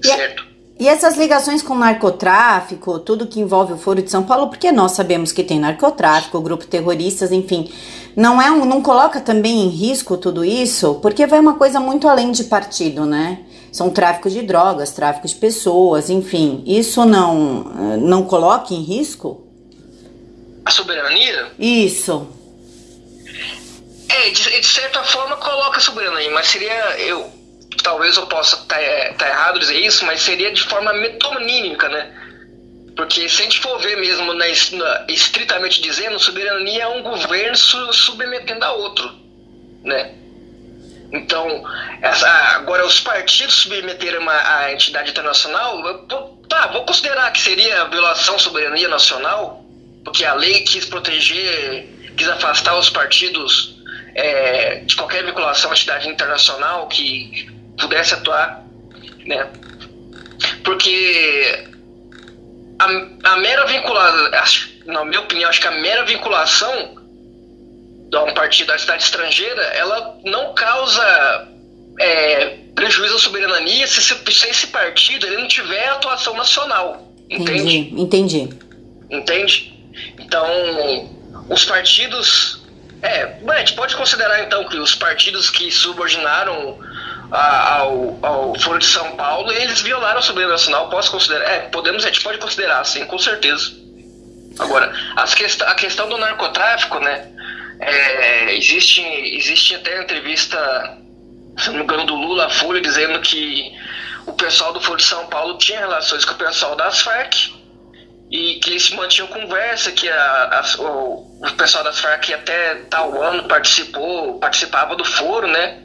E 0.04 0.08
certo? 0.08 0.45
E 0.78 0.90
essas 0.90 1.16
ligações 1.16 1.62
com 1.62 1.74
narcotráfico, 1.74 3.00
tudo 3.00 3.28
que 3.28 3.40
envolve 3.40 3.74
o 3.74 3.78
Foro 3.78 4.02
de 4.02 4.12
São 4.12 4.24
Paulo, 4.24 4.50
porque 4.50 4.74
nós 4.74 4.92
sabemos 4.92 5.32
que 5.32 5.42
tem 5.44 5.58
narcotráfico, 5.58 6.42
grupo 6.42 6.68
terroristas, 6.68 7.32
enfim, 7.32 7.72
não 8.14 8.42
é 8.42 8.52
um, 8.52 8.66
não 8.66 8.82
coloca 8.82 9.22
também 9.22 9.64
em 9.64 9.70
risco 9.70 10.18
tudo 10.18 10.44
isso, 10.44 10.96
porque 10.96 11.26
vai 11.26 11.40
uma 11.40 11.54
coisa 11.54 11.80
muito 11.80 12.10
além 12.10 12.32
de 12.32 12.44
partido, 12.44 13.06
né? 13.06 13.40
São 13.72 13.90
tráfico 13.90 14.30
de 14.30 14.42
drogas, 14.42 14.92
tráfico 14.92 15.28
de 15.28 15.36
pessoas, 15.36 16.10
enfim, 16.10 16.62
isso 16.66 17.06
não 17.06 17.64
não 17.98 18.24
coloca 18.24 18.74
em 18.74 18.82
risco? 18.82 19.46
A 20.66 20.72
soberania? 20.72 21.52
Isso. 21.58 22.28
É, 24.10 24.30
de, 24.30 24.60
de 24.62 24.68
certa 24.68 25.04
forma 25.04 25.38
coloca 25.38 25.78
a 25.78 25.82
soberania, 25.82 26.32
mas 26.32 26.48
seria 26.48 27.00
eu 27.00 27.35
talvez 27.84 28.18
eu 28.18 28.28
possa 28.28 28.56
estar 28.56 28.76
tá, 28.76 28.82
é, 28.82 29.14
tá 29.14 29.28
errado 29.28 29.60
dizer 29.60 29.80
isso, 29.80 30.06
mas 30.06 30.22
seria 30.22 30.52
de 30.52 30.64
forma 30.64 30.94
metonímica, 30.94 31.90
né? 31.90 32.12
Porque 32.96 33.28
se 33.28 33.42
a 33.42 33.46
gente 33.46 33.60
for 33.60 33.78
ver 33.80 33.98
mesmo, 33.98 34.34
na, 34.34 34.46
na, 34.46 35.06
estritamente 35.10 35.82
dizendo, 35.82 36.18
soberania 36.18 36.84
é 36.84 36.88
um 36.88 37.02
governo 37.02 37.56
su, 37.56 37.94
submetendo 37.94 38.64
a 38.64 38.72
outro, 38.72 39.14
né? 39.84 40.14
Então, 41.12 41.64
essa, 42.02 42.28
agora 42.56 42.86
os 42.86 43.00
partidos 43.00 43.56
submeterem 43.56 44.28
a 44.28 44.72
entidade 44.72 45.12
internacional, 45.12 45.86
eu, 45.86 46.08
tá, 46.50 46.68
vou 46.68 46.86
considerar 46.86 47.32
que 47.32 47.40
seria 47.40 47.86
violação 47.86 48.36
à 48.36 48.40
soberania 48.40 48.88
nacional, 48.88 49.64
porque 50.04 50.26
a 50.26 50.34
lei 50.34 50.62
quis 50.62 50.86
proteger, 50.86 51.88
quis 52.18 52.28
afastar 52.28 52.78
os 52.78 52.90
partidos 52.90 53.76
é, 54.16 54.76
de 54.78 54.96
qualquer 54.96 55.26
vinculação 55.26 55.72
à 55.72 55.74
entidade 55.74 56.08
internacional 56.08 56.88
que 56.88 57.55
pudesse 57.80 58.14
atuar, 58.14 58.64
né? 59.26 59.48
Porque 60.64 61.66
a, 62.80 63.32
a 63.32 63.38
mera 63.38 63.66
vinculação, 63.66 64.70
na 64.86 65.06
minha 65.06 65.22
opinião, 65.22 65.50
acho 65.50 65.62
que 65.62 65.68
a 65.68 65.72
mera 65.72 66.06
vinculação 66.06 66.96
de 68.10 68.18
um 68.18 68.34
partido 68.34 68.68
da 68.68 68.78
cidade 68.78 69.04
estrangeira, 69.04 69.62
ela 69.62 70.18
não 70.24 70.54
causa 70.54 71.48
é, 72.00 72.58
prejuízo 72.76 73.16
à 73.16 73.20
soberania 73.20 73.88
se, 73.88 74.02
se 74.02 74.48
esse 74.48 74.68
partido 74.68 75.26
ele 75.26 75.38
não 75.38 75.48
tiver 75.48 75.88
atuação 75.90 76.36
nacional. 76.36 77.12
Entende? 77.30 77.78
Entendi. 78.00 78.40
Entendi. 78.40 78.60
Entende? 79.10 79.74
Então, 80.20 80.46
os 81.50 81.66
partidos. 81.66 82.64
É, 83.02 83.38
a 83.48 83.58
gente 83.60 83.74
pode 83.74 83.96
considerar 83.96 84.44
então 84.44 84.68
que 84.68 84.78
os 84.78 84.96
partidos 84.96 85.50
que 85.50 85.70
subordinaram 85.70 86.80
ao, 87.36 88.20
ao 88.22 88.60
Foro 88.60 88.80
de 88.80 88.86
São 88.86 89.16
Paulo 89.16 89.52
e 89.52 89.56
eles 89.58 89.82
violaram 89.82 90.20
a 90.20 90.22
soberania 90.22 90.54
nacional. 90.54 90.90
Posso 90.90 91.12
considerar? 91.12 91.50
É, 91.50 91.60
podemos, 91.70 92.04
a 92.04 92.08
gente 92.08 92.22
pode 92.22 92.38
considerar, 92.38 92.84
sim, 92.86 93.06
com 93.06 93.18
certeza. 93.18 93.72
Agora, 94.60 94.94
as 95.16 95.34
quest 95.34 95.62
a 95.62 95.76
questão 95.76 96.08
do 96.08 96.18
narcotráfico, 96.18 97.00
né? 97.00 97.32
É, 97.80 98.56
existe, 98.56 99.02
existe 99.02 99.76
até 99.76 100.02
entrevista, 100.02 100.98
se 101.58 101.70
não 101.70 101.78
me 101.78 101.84
engano, 101.84 102.06
do 102.06 102.16
Lula 102.16 102.50
Folha 102.50 102.80
dizendo 102.80 103.20
que 103.20 103.74
o 104.26 104.34
pessoal 104.34 104.72
do 104.72 104.80
Foro 104.80 104.98
de 104.98 105.04
São 105.04 105.28
Paulo 105.28 105.58
tinha 105.58 105.80
relações 105.80 106.24
com 106.24 106.34
o 106.34 106.38
pessoal 106.38 106.76
das 106.76 107.02
Farc 107.02 107.55
e 108.30 108.56
que 108.56 108.72
eles 108.72 108.90
mantinham 108.92 109.28
conversa, 109.28 109.92
que 109.92 110.10
a, 110.10 110.16
a, 110.60 110.82
o, 110.82 111.40
o, 111.46 111.52
pessoal 111.58 111.84
das 111.84 112.00
Farc 112.00 112.32
até 112.34 112.76
tal 112.90 113.22
ano 113.22 113.44
participou, 113.48 114.40
participava 114.40 114.96
do 114.96 115.06
foro, 115.06 115.48
né? 115.48 115.80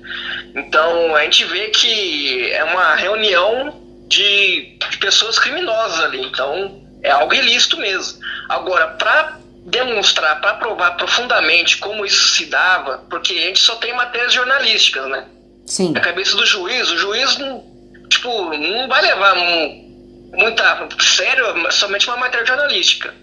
Então 0.54 1.14
a 1.14 1.22
gente 1.24 1.44
vê 1.44 1.68
que 1.68 2.50
é 2.52 2.64
uma 2.64 2.94
reunião 2.94 3.80
de, 4.08 4.78
de 4.90 4.98
pessoas 4.98 5.38
criminosas 5.38 6.00
ali, 6.00 6.24
então 6.24 6.82
é 7.02 7.10
algo 7.10 7.34
ilícito 7.34 7.76
mesmo. 7.76 8.18
Agora, 8.48 8.88
para 8.88 9.38
demonstrar, 9.66 10.40
para 10.40 10.54
provar 10.54 10.92
profundamente 10.92 11.76
como 11.76 12.04
isso 12.04 12.34
se 12.34 12.46
dava, 12.46 13.04
porque 13.10 13.34
a 13.34 13.46
gente 13.46 13.60
só 13.60 13.76
tem 13.76 13.94
matérias 13.94 14.32
jornalísticas, 14.32 15.06
né? 15.08 15.26
Sim. 15.66 15.92
Na 15.92 16.00
cabeça 16.00 16.36
do 16.36 16.46
juiz, 16.46 16.90
o 16.90 16.98
juiz 16.98 17.36
não, 17.38 17.64
tipo, 18.08 18.28
não 18.56 18.88
vai 18.88 19.02
levar 19.02 19.36
um, 19.36 19.89
muita 20.32 20.88
sério 21.00 21.44
somente 21.72 22.06
uma 22.08 22.16
matéria 22.16 22.46
jornalística. 22.46 23.14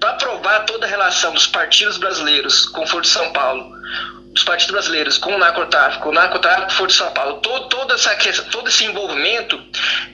Para 0.00 0.14
provar 0.14 0.60
toda 0.60 0.86
a 0.86 0.88
relação 0.88 1.32
dos 1.32 1.46
partidos 1.46 1.98
brasileiros 1.98 2.66
com 2.66 2.82
o 2.82 2.86
Foro 2.86 3.02
de 3.02 3.08
São 3.08 3.30
Paulo, 3.32 3.70
dos 4.32 4.42
partidos 4.44 4.72
brasileiros 4.72 5.18
com 5.18 5.34
o 5.34 5.38
narcotráfico, 5.38 6.08
o 6.08 6.12
narcotráfico 6.12 6.72
Foro 6.72 6.88
de 6.88 6.96
São 6.96 7.10
Paulo, 7.12 7.40
todo, 7.40 7.68
toda 7.68 7.94
essa, 7.94 8.14
todo 8.50 8.68
esse 8.68 8.84
envolvimento 8.84 9.60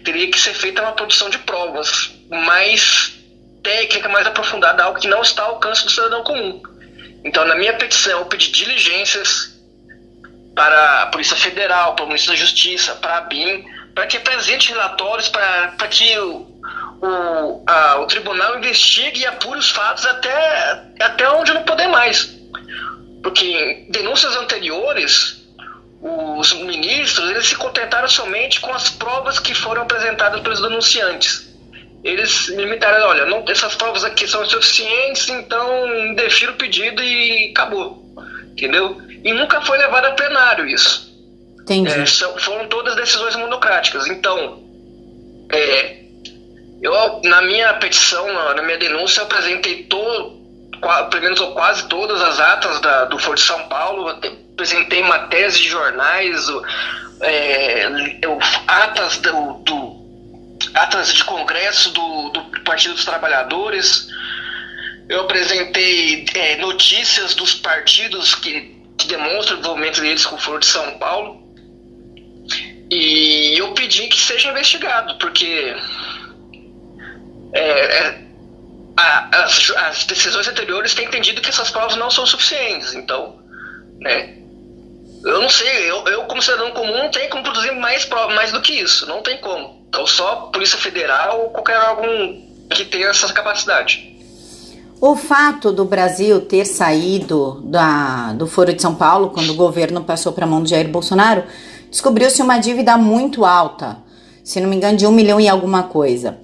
teria 0.04 0.30
que 0.30 0.38
ser 0.38 0.54
feita 0.54 0.82
uma 0.82 0.92
produção 0.92 1.30
de 1.30 1.38
provas 1.38 2.12
mais 2.30 3.14
técnica, 3.62 4.08
mais 4.08 4.26
aprofundada, 4.26 4.84
algo 4.84 5.00
que 5.00 5.08
não 5.08 5.22
está 5.22 5.42
ao 5.42 5.54
alcance 5.54 5.84
do 5.84 5.90
cidadão 5.90 6.22
comum. 6.22 6.62
Então, 7.24 7.44
na 7.46 7.54
minha 7.54 7.72
petição, 7.72 8.20
eu 8.20 8.26
pedi 8.26 8.50
diligências 8.50 9.54
para 10.54 11.02
a 11.02 11.06
Polícia 11.06 11.36
Federal, 11.36 11.94
para 11.94 12.04
o 12.04 12.08
Ministério 12.08 12.38
da 12.38 12.46
Justiça, 12.46 12.94
para 12.96 13.18
a 13.18 13.20
BIM, 13.22 13.64
para 13.94 14.06
que 14.06 14.16
apresente 14.16 14.70
relatórios, 14.70 15.28
para, 15.28 15.88
que 15.88 16.18
o, 16.18 16.46
o, 17.00 17.62
a, 17.66 18.00
o 18.00 18.06
tribunal 18.06 18.58
investigue 18.58 19.20
e 19.20 19.26
apure 19.26 19.58
os 19.58 19.70
fatos 19.70 20.04
até, 20.04 20.82
até 21.00 21.30
onde 21.30 21.54
não 21.54 21.62
poder 21.62 21.86
mais. 21.86 22.34
Porque 23.22 23.44
em 23.44 23.90
denúncias 23.90 24.36
anteriores, 24.36 25.42
os 26.02 26.52
ministros 26.54 27.30
eles 27.30 27.46
se 27.46 27.56
contentaram 27.56 28.08
somente 28.08 28.60
com 28.60 28.72
as 28.72 28.90
provas 28.90 29.38
que 29.38 29.54
foram 29.54 29.82
apresentadas 29.82 30.40
pelos 30.40 30.60
denunciantes. 30.60 31.54
Eles 32.02 32.48
limitaram, 32.48 33.08
olha, 33.08 33.24
não, 33.24 33.44
essas 33.48 33.74
provas 33.76 34.04
aqui 34.04 34.28
são 34.28 34.44
insuficientes, 34.44 35.26
então 35.30 36.14
defiro 36.14 36.52
o 36.52 36.56
pedido 36.56 37.02
e 37.02 37.50
acabou. 37.52 38.04
Entendeu? 38.52 39.00
E 39.24 39.32
nunca 39.32 39.62
foi 39.62 39.78
levado 39.78 40.04
a 40.04 40.10
plenário 40.10 40.66
isso. 40.66 41.13
Entendi. 41.64 41.90
É, 41.90 42.06
são, 42.06 42.38
foram 42.38 42.68
todas 42.68 42.94
decisões 42.94 43.35
monocráticas. 43.37 44.06
Então, 44.06 44.62
é, 45.50 45.97
eu, 46.83 47.21
na 47.25 47.40
minha 47.42 47.73
petição, 47.75 48.30
na, 48.54 48.62
minha 48.62 48.76
denúncia, 48.76 49.21
eu 49.21 49.25
apresentei 49.25 49.85
todo, 49.85 50.42
pelo 51.11 51.23
menos 51.23 51.40
ou 51.40 51.52
quase 51.54 51.88
todas 51.88 52.21
as 52.21 52.38
atas 52.38 52.80
da, 52.80 53.06
do 53.06 53.18
Foro 53.18 53.37
de 53.37 53.42
São 53.42 53.66
Paulo, 53.68 54.09
apresentei 54.09 55.02
matérias 55.02 55.56
de 55.59 55.68
jornais, 55.68 56.47
é, 57.23 57.87
eu, 58.21 58.38
atas 58.68 59.16
do, 59.18 59.54
do, 59.64 60.59
atas 60.75 61.14
de 61.14 61.25
congresso 61.25 61.90
do, 61.92 62.28
do 62.28 62.61
Partido 62.62 62.94
dos 62.94 63.06
Trabalhadores, 63.06 64.06
eu 65.09 65.23
apresentei 65.23 66.26
é, 66.35 66.56
notícias 66.56 67.35
dos 67.35 67.54
partidos 67.54 68.35
que 68.35 68.75
que 68.97 69.09
demonstra 69.09 69.56
o 69.56 69.59
envolvimento 69.59 70.00
deles 70.00 70.25
com 70.25 70.37
o 70.37 70.38
Foro 70.38 70.59
de 70.59 70.66
São 70.66 70.99
Paulo. 70.99 71.42
E 72.91 73.59
eu 73.59 73.73
pedi 73.73 74.09
que 74.09 74.21
seja 74.21 74.50
investigado, 74.50 75.17
porque 75.19 75.75
é, 77.53 77.61
é, 77.61 78.25
a, 78.97 79.45
as, 79.45 79.71
as, 79.71 80.05
decisões 80.05 80.47
anteriores 80.47 80.95
têm 80.95 81.07
entendido 81.07 81.41
que 81.41 81.49
essas 81.49 81.71
provas 81.71 81.97
não 81.97 82.11
são 82.11 82.26
suficientes. 82.26 82.95
Então, 82.95 83.38
né, 84.00 84.37
eu 85.25 85.41
não 85.41 85.49
sei, 85.49 85.91
eu, 85.91 86.05
eu 86.07 86.25
como 86.25 86.43
cidadão 86.43 86.71
comum 86.73 86.99
não 86.99 87.11
tenho 87.11 87.31
como 87.31 87.43
produzir 87.43 87.73
mais 87.73 88.05
provas, 88.05 88.35
mais 88.35 88.53
do 88.53 88.61
que 88.61 88.73
isso, 88.73 89.07
não 89.07 89.23
tem 89.23 89.38
como. 89.38 89.87
Então 89.88 90.07
só 90.07 90.50
Polícia 90.53 90.79
Federal 90.79 91.41
ou 91.41 91.50
qualquer 91.50 91.76
algum 91.76 92.43
que 92.71 92.85
tenha 92.85 93.09
essa 93.09 93.33
capacidade. 93.33 94.12
O 95.00 95.17
fato 95.17 95.73
do 95.73 95.85
Brasil 95.85 96.41
ter 96.43 96.64
saído 96.64 97.61
da, 97.64 98.33
do 98.33 98.47
Foro 98.47 98.73
de 98.73 98.81
São 98.81 98.95
Paulo, 98.95 99.31
quando 99.31 99.50
o 99.50 99.55
governo 99.55 100.03
passou 100.03 100.33
para 100.33 100.45
a 100.45 100.49
mão 100.49 100.62
de 100.62 100.71
Jair 100.71 100.88
Bolsonaro, 100.88 101.45
descobriu-se 101.94 102.42
uma 102.42 102.58
dívida 102.58 102.96
muito 102.96 103.44
alta, 103.44 103.98
se 104.42 104.60
não 104.60 104.68
me 104.68 104.74
engano, 104.74 104.98
de 104.98 105.06
um 105.06 105.12
milhão 105.12 105.40
e 105.40 105.48
alguma 105.48 105.84
coisa. 105.84 106.40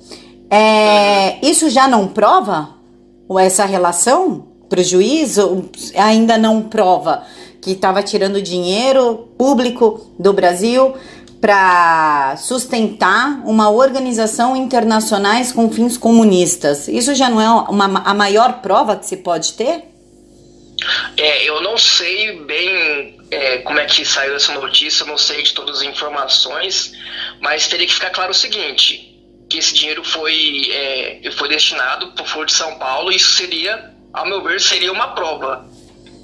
É, 0.49 1.45
isso 1.45 1.69
já 1.69 1.89
não 1.89 2.07
prova 2.07 2.69
essa 3.41 3.65
relação 3.65 4.45
para 4.69 4.79
o 4.79 4.85
juiz? 4.85 5.39
Ainda 5.97 6.39
não 6.39 6.63
prova 6.63 7.25
que 7.61 7.73
estava 7.73 8.01
tirando 8.01 8.41
dinheiro 8.41 9.29
público 9.37 10.13
do 10.17 10.33
Brasil 10.33 10.95
para 11.41 12.37
sustentar 12.37 13.43
uma 13.45 13.71
organização 13.71 14.55
internacionais 14.55 15.51
com 15.51 15.69
fins 15.69 15.97
comunistas. 15.97 16.87
Isso 16.87 17.13
já 17.13 17.29
não 17.29 17.41
é 17.41 17.51
uma, 17.69 18.03
a 18.05 18.15
maior 18.15 18.61
prova 18.61 18.95
que 18.95 19.05
se 19.05 19.17
pode 19.17 19.55
ter? 19.55 19.91
É, 21.17 21.45
eu 21.45 21.61
não 21.61 21.77
sei 21.77 22.41
bem 22.45 23.19
é, 23.31 23.59
como 23.59 23.79
é 23.79 23.87
que 23.87 24.05
saiu 24.05 24.35
essa 24.35 24.53
notícia, 24.53 25.05
não 25.07 25.19
sei 25.19 25.43
de 25.43 25.53
todas 25.53 25.79
as 25.79 25.83
informações, 25.83 26.93
mas 27.41 27.69
teria 27.69 27.87
que 27.87 27.95
ficar 27.95 28.11
claro 28.11 28.31
o 28.31 28.35
seguinte, 28.35 29.15
que 29.49 29.59
esse 29.59 29.75
dinheiro 29.75 30.03
foi, 30.05 30.71
é, 30.73 31.31
foi 31.33 31.49
destinado 31.49 32.13
para 32.13 32.25
o 32.25 32.27
Foro 32.27 32.47
de 32.47 32.53
São 32.53 32.79
Paulo, 32.79 33.13
e 33.13 33.17
isso 33.17 33.33
seria, 33.33 33.93
ao 34.13 34.27
meu 34.27 34.43
ver, 34.43 34.61
seria 34.61 34.93
uma 34.93 35.09
prova 35.15 35.69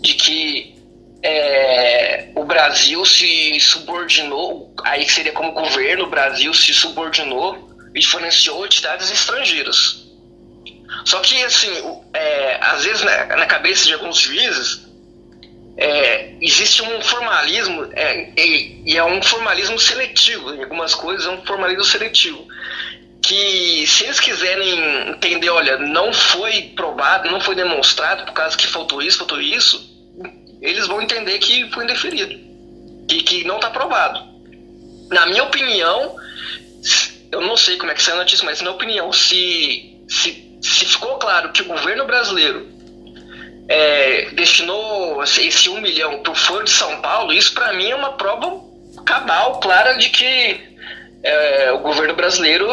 de 0.00 0.14
que 0.14 0.74
é, 1.22 2.30
o 2.34 2.44
Brasil 2.44 3.04
se 3.04 3.58
subordinou, 3.60 4.72
aí 4.84 5.08
seria 5.08 5.32
como 5.32 5.52
governo, 5.52 6.04
o 6.04 6.10
Brasil 6.10 6.52
se 6.54 6.72
subordinou 6.72 7.70
e 7.94 8.00
diferenciou 8.00 8.64
entidades 8.64 9.10
estrangeiras. 9.10 10.05
Só 11.06 11.20
que, 11.20 11.40
assim, 11.44 11.70
é, 12.12 12.58
às 12.60 12.84
vezes 12.84 13.02
né, 13.04 13.26
na 13.36 13.46
cabeça 13.46 13.86
de 13.86 13.94
alguns 13.94 14.18
juízes 14.18 14.84
é, 15.76 16.34
existe 16.40 16.82
um 16.82 17.00
formalismo, 17.00 17.88
é, 17.92 18.32
e, 18.36 18.82
e, 18.84 18.96
é 18.96 19.04
um 19.04 19.22
formalismo 19.22 19.78
seletivo, 19.78 20.52
em 20.52 20.64
algumas 20.64 20.96
coisas 20.96 21.24
é 21.24 21.30
um 21.30 21.46
formalismo 21.46 21.84
seletivo. 21.84 22.44
Que 23.22 23.86
se 23.86 24.04
eles 24.04 24.18
quiserem 24.18 25.10
entender, 25.10 25.48
olha, 25.48 25.78
não 25.78 26.12
foi 26.12 26.72
provado, 26.74 27.30
não 27.30 27.40
foi 27.40 27.54
demonstrado 27.54 28.24
por 28.24 28.32
causa 28.32 28.56
que 28.56 28.66
faltou 28.66 29.00
isso, 29.00 29.18
faltou 29.18 29.40
isso, 29.40 29.88
eles 30.60 30.88
vão 30.88 31.00
entender 31.00 31.38
que 31.38 31.70
foi 31.70 31.84
indeferido, 31.84 32.34
que, 33.06 33.22
que 33.22 33.44
não 33.44 33.56
está 33.56 33.70
provado. 33.70 34.20
Na 35.10 35.24
minha 35.26 35.44
opinião, 35.44 36.16
eu 37.30 37.40
não 37.42 37.56
sei 37.56 37.76
como 37.76 37.92
é 37.92 37.94
que 37.94 38.02
saiu 38.02 38.16
a 38.16 38.20
notícia, 38.20 38.44
mas 38.44 38.60
na 38.60 38.64
minha 38.64 38.74
opinião, 38.74 39.12
se, 39.12 40.04
se, 40.08 40.45
se 40.60 40.84
ficou 40.84 41.16
claro 41.18 41.52
que 41.52 41.62
o 41.62 41.66
governo 41.66 42.06
brasileiro 42.06 42.66
é, 43.68 44.30
destinou 44.32 45.22
esse 45.22 45.68
um 45.68 45.80
milhão 45.80 46.20
para 46.22 46.32
o 46.32 46.34
Foro 46.34 46.64
de 46.64 46.70
São 46.70 47.00
Paulo, 47.00 47.32
isso 47.32 47.52
para 47.54 47.72
mim 47.72 47.90
é 47.90 47.96
uma 47.96 48.12
prova 48.12 48.60
cabal, 49.04 49.60
clara, 49.60 49.94
de 49.94 50.08
que 50.08 50.60
é, 51.22 51.72
o 51.72 51.80
governo 51.80 52.14
brasileiro, 52.14 52.68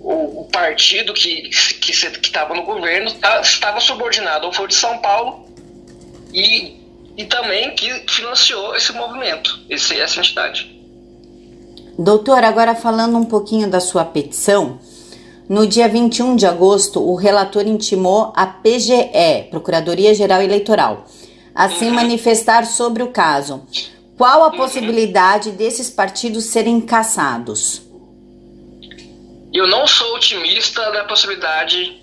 o, 0.00 0.42
o 0.42 0.48
partido 0.52 1.12
que 1.12 1.50
estava 1.50 2.54
no 2.54 2.62
governo, 2.62 3.12
tá, 3.14 3.40
estava 3.40 3.80
subordinado 3.80 4.46
ao 4.46 4.52
Foro 4.52 4.68
de 4.68 4.74
São 4.74 4.98
Paulo 4.98 5.46
e, 6.32 6.76
e 7.16 7.24
também 7.24 7.74
que 7.74 7.88
financiou 8.08 8.74
esse 8.76 8.92
movimento, 8.92 9.60
esse, 9.68 9.98
essa 9.98 10.18
entidade. 10.20 10.74
Doutor, 11.98 12.44
agora 12.44 12.74
falando 12.74 13.16
um 13.16 13.24
pouquinho 13.24 13.70
da 13.70 13.80
sua 13.80 14.04
petição, 14.04 14.78
no 15.48 15.66
dia 15.66 15.88
21 15.88 16.34
de 16.34 16.44
agosto, 16.44 17.00
o 17.00 17.14
relator 17.14 17.66
intimou 17.66 18.32
a 18.34 18.46
PGE, 18.46 19.48
Procuradoria 19.50 20.12
Geral 20.12 20.42
Eleitoral, 20.42 21.06
a 21.54 21.68
se 21.68 21.84
uhum. 21.84 21.92
manifestar 21.92 22.66
sobre 22.66 23.02
o 23.02 23.12
caso. 23.12 23.64
Qual 24.18 24.42
a 24.42 24.48
uhum. 24.48 24.56
possibilidade 24.56 25.52
desses 25.52 25.88
partidos 25.88 26.46
serem 26.46 26.80
caçados? 26.80 27.82
Eu 29.52 29.68
não 29.68 29.86
sou 29.86 30.16
otimista 30.16 30.90
da 30.90 31.04
possibilidade 31.04 32.02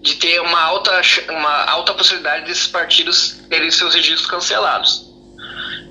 de 0.00 0.14
ter 0.14 0.40
uma 0.40 0.60
alta, 0.60 1.02
uma 1.30 1.64
alta 1.64 1.92
possibilidade 1.94 2.46
desses 2.46 2.68
partidos 2.68 3.40
terem 3.50 3.70
seus 3.70 3.94
registros 3.94 4.30
cancelados. 4.30 5.08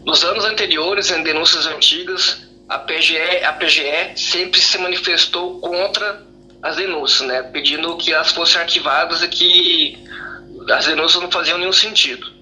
Nos 0.05 0.23
anos 0.23 0.45
anteriores, 0.45 1.11
em 1.11 1.21
denúncias 1.21 1.65
antigas, 1.65 2.47
a 2.69 2.79
PGE, 2.79 3.43
a 3.43 3.53
PGE 3.53 4.13
sempre 4.15 4.61
se 4.61 4.77
manifestou 4.77 5.59
contra 5.59 6.26
as 6.61 6.75
denúncias, 6.75 7.27
né, 7.27 7.43
pedindo 7.43 7.95
que 7.97 8.11
elas 8.11 8.31
fossem 8.31 8.61
arquivadas 8.61 9.21
e 9.23 9.27
que 9.27 9.97
as 10.69 10.85
denúncias 10.85 11.21
não 11.21 11.31
faziam 11.31 11.57
nenhum 11.57 11.73
sentido. 11.73 12.35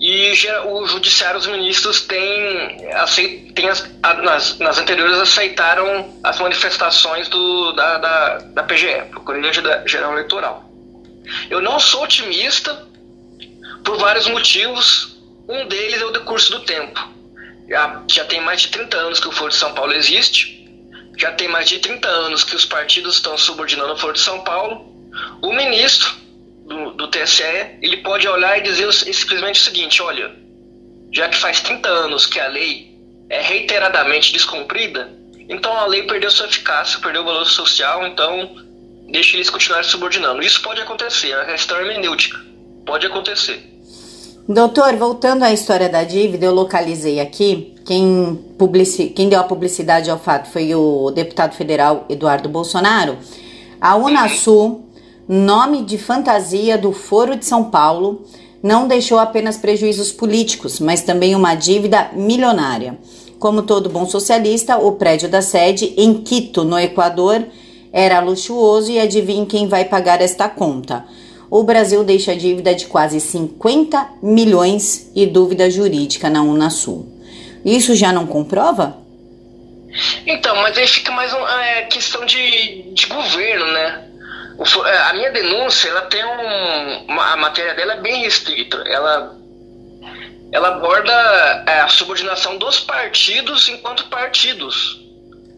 e 0.00 0.32
o 0.64 0.86
judiciário, 0.86 1.38
os 1.38 1.46
ministros 1.46 2.02
têm, 2.02 2.78
têm 3.54 3.68
as, 3.68 3.88
nas, 4.22 4.58
nas 4.58 4.78
anteriores 4.78 5.16
aceitaram 5.18 6.18
as 6.24 6.40
manifestações 6.40 7.28
do, 7.28 7.72
da, 7.72 7.98
da, 7.98 8.38
da 8.38 8.62
PGE, 8.64 9.04
Procuradoria 9.10 9.86
Geral 9.86 10.12
Eleitoral. 10.12 10.72
Eu 11.48 11.60
não 11.60 11.78
sou 11.78 12.02
otimista 12.02 12.86
por 13.84 13.96
vários 13.98 14.26
motivos. 14.26 15.16
Um 15.48 15.66
deles 15.68 16.00
é 16.00 16.04
o 16.04 16.10
decurso 16.10 16.50
do 16.52 16.60
tempo. 16.64 17.12
Já, 17.68 18.02
já 18.08 18.24
tem 18.24 18.40
mais 18.40 18.62
de 18.62 18.68
30 18.68 18.96
anos 18.96 19.20
que 19.20 19.28
o 19.28 19.32
Foro 19.32 19.50
de 19.50 19.56
São 19.56 19.72
Paulo 19.72 19.92
existe, 19.92 20.51
já 21.16 21.32
tem 21.32 21.48
mais 21.48 21.68
de 21.68 21.78
30 21.78 22.08
anos 22.08 22.44
que 22.44 22.56
os 22.56 22.64
partidos 22.64 23.16
estão 23.16 23.36
subordinando 23.36 23.92
o 23.92 23.96
Foro 23.96 24.12
de 24.12 24.20
São 24.20 24.40
Paulo. 24.40 24.90
O 25.42 25.52
ministro 25.52 26.10
do, 26.66 26.92
do 26.92 27.08
TSE, 27.08 27.42
ele 27.82 27.98
pode 27.98 28.26
olhar 28.26 28.58
e 28.58 28.62
dizer 28.62 28.90
simplesmente 28.92 29.60
o 29.60 29.64
seguinte: 29.64 30.02
olha, 30.02 30.34
já 31.12 31.28
que 31.28 31.36
faz 31.36 31.60
30 31.60 31.88
anos 31.88 32.26
que 32.26 32.40
a 32.40 32.48
lei 32.48 32.90
é 33.28 33.40
reiteradamente 33.40 34.32
descumprida, 34.32 35.10
então 35.48 35.76
a 35.76 35.86
lei 35.86 36.04
perdeu 36.04 36.30
sua 36.30 36.46
eficácia, 36.46 37.00
perdeu 37.00 37.22
o 37.22 37.24
valor 37.24 37.46
social, 37.46 38.06
então 38.06 38.56
deixe 39.10 39.36
eles 39.36 39.50
continuarem 39.50 39.88
subordinando. 39.88 40.42
Isso 40.42 40.62
pode 40.62 40.80
acontecer, 40.80 41.34
a 41.34 41.44
questão 41.44 41.78
hermenêutica. 41.78 42.40
Pode 42.86 43.06
acontecer. 43.06 43.62
Doutor, 44.48 44.96
voltando 44.96 45.44
à 45.44 45.52
história 45.52 45.88
da 45.88 46.04
dívida, 46.04 46.46
eu 46.46 46.54
localizei 46.54 47.20
aqui. 47.20 47.74
Quem, 47.84 48.38
publici... 48.58 49.06
Quem 49.06 49.28
deu 49.28 49.40
a 49.40 49.44
publicidade 49.44 50.10
ao 50.10 50.18
fato 50.18 50.50
foi 50.50 50.74
o 50.74 51.10
deputado 51.10 51.54
federal 51.54 52.04
Eduardo 52.08 52.48
Bolsonaro. 52.48 53.16
A 53.80 53.96
Unasul 53.96 54.82
nome 55.28 55.82
de 55.82 55.98
fantasia 55.98 56.76
do 56.76 56.92
Foro 56.92 57.36
de 57.36 57.44
São 57.44 57.64
Paulo, 57.64 58.22
não 58.62 58.86
deixou 58.86 59.18
apenas 59.18 59.56
prejuízos 59.56 60.12
políticos, 60.12 60.78
mas 60.80 61.02
também 61.02 61.34
uma 61.34 61.54
dívida 61.54 62.10
milionária. 62.12 62.98
Como 63.38 63.62
todo 63.62 63.88
bom 63.88 64.06
socialista, 64.06 64.76
o 64.76 64.92
prédio 64.92 65.28
da 65.28 65.42
sede 65.42 65.94
em 65.96 66.14
Quito, 66.22 66.64
no 66.64 66.78
Equador, 66.78 67.44
era 67.92 68.20
luxuoso 68.20 68.90
e 68.90 69.00
adivinhe 69.00 69.46
quem 69.46 69.66
vai 69.66 69.84
pagar 69.84 70.20
esta 70.20 70.48
conta. 70.48 71.04
O 71.52 71.64
Brasil 71.64 72.02
deixa 72.02 72.34
dívida 72.34 72.74
de 72.74 72.86
quase 72.86 73.20
50 73.20 74.14
milhões 74.22 75.12
e 75.14 75.26
dúvida 75.26 75.70
jurídica 75.70 76.30
na 76.30 76.40
Unasul. 76.40 77.06
Isso 77.62 77.94
já 77.94 78.10
não 78.10 78.26
comprova? 78.26 78.96
Então, 80.26 80.56
mas 80.62 80.78
aí 80.78 80.86
fica 80.86 81.12
mais 81.12 81.30
uma 81.30 81.66
é, 81.66 81.82
questão 81.82 82.24
de, 82.24 82.94
de 82.94 83.04
governo, 83.04 83.66
né? 83.66 84.08
É, 84.86 84.96
a 85.10 85.12
minha 85.12 85.30
denúncia, 85.30 85.90
ela 85.90 86.00
tem 86.06 86.24
um, 86.24 87.04
uma, 87.12 87.34
a 87.34 87.36
matéria 87.36 87.74
dela 87.74 87.92
é 87.92 88.00
bem 88.00 88.22
restrita. 88.22 88.78
Ela, 88.86 89.36
ela 90.52 90.68
aborda 90.68 91.64
é, 91.66 91.80
a 91.80 91.88
subordinação 91.88 92.56
dos 92.56 92.80
partidos 92.80 93.68
enquanto 93.68 94.06
partidos. 94.06 95.01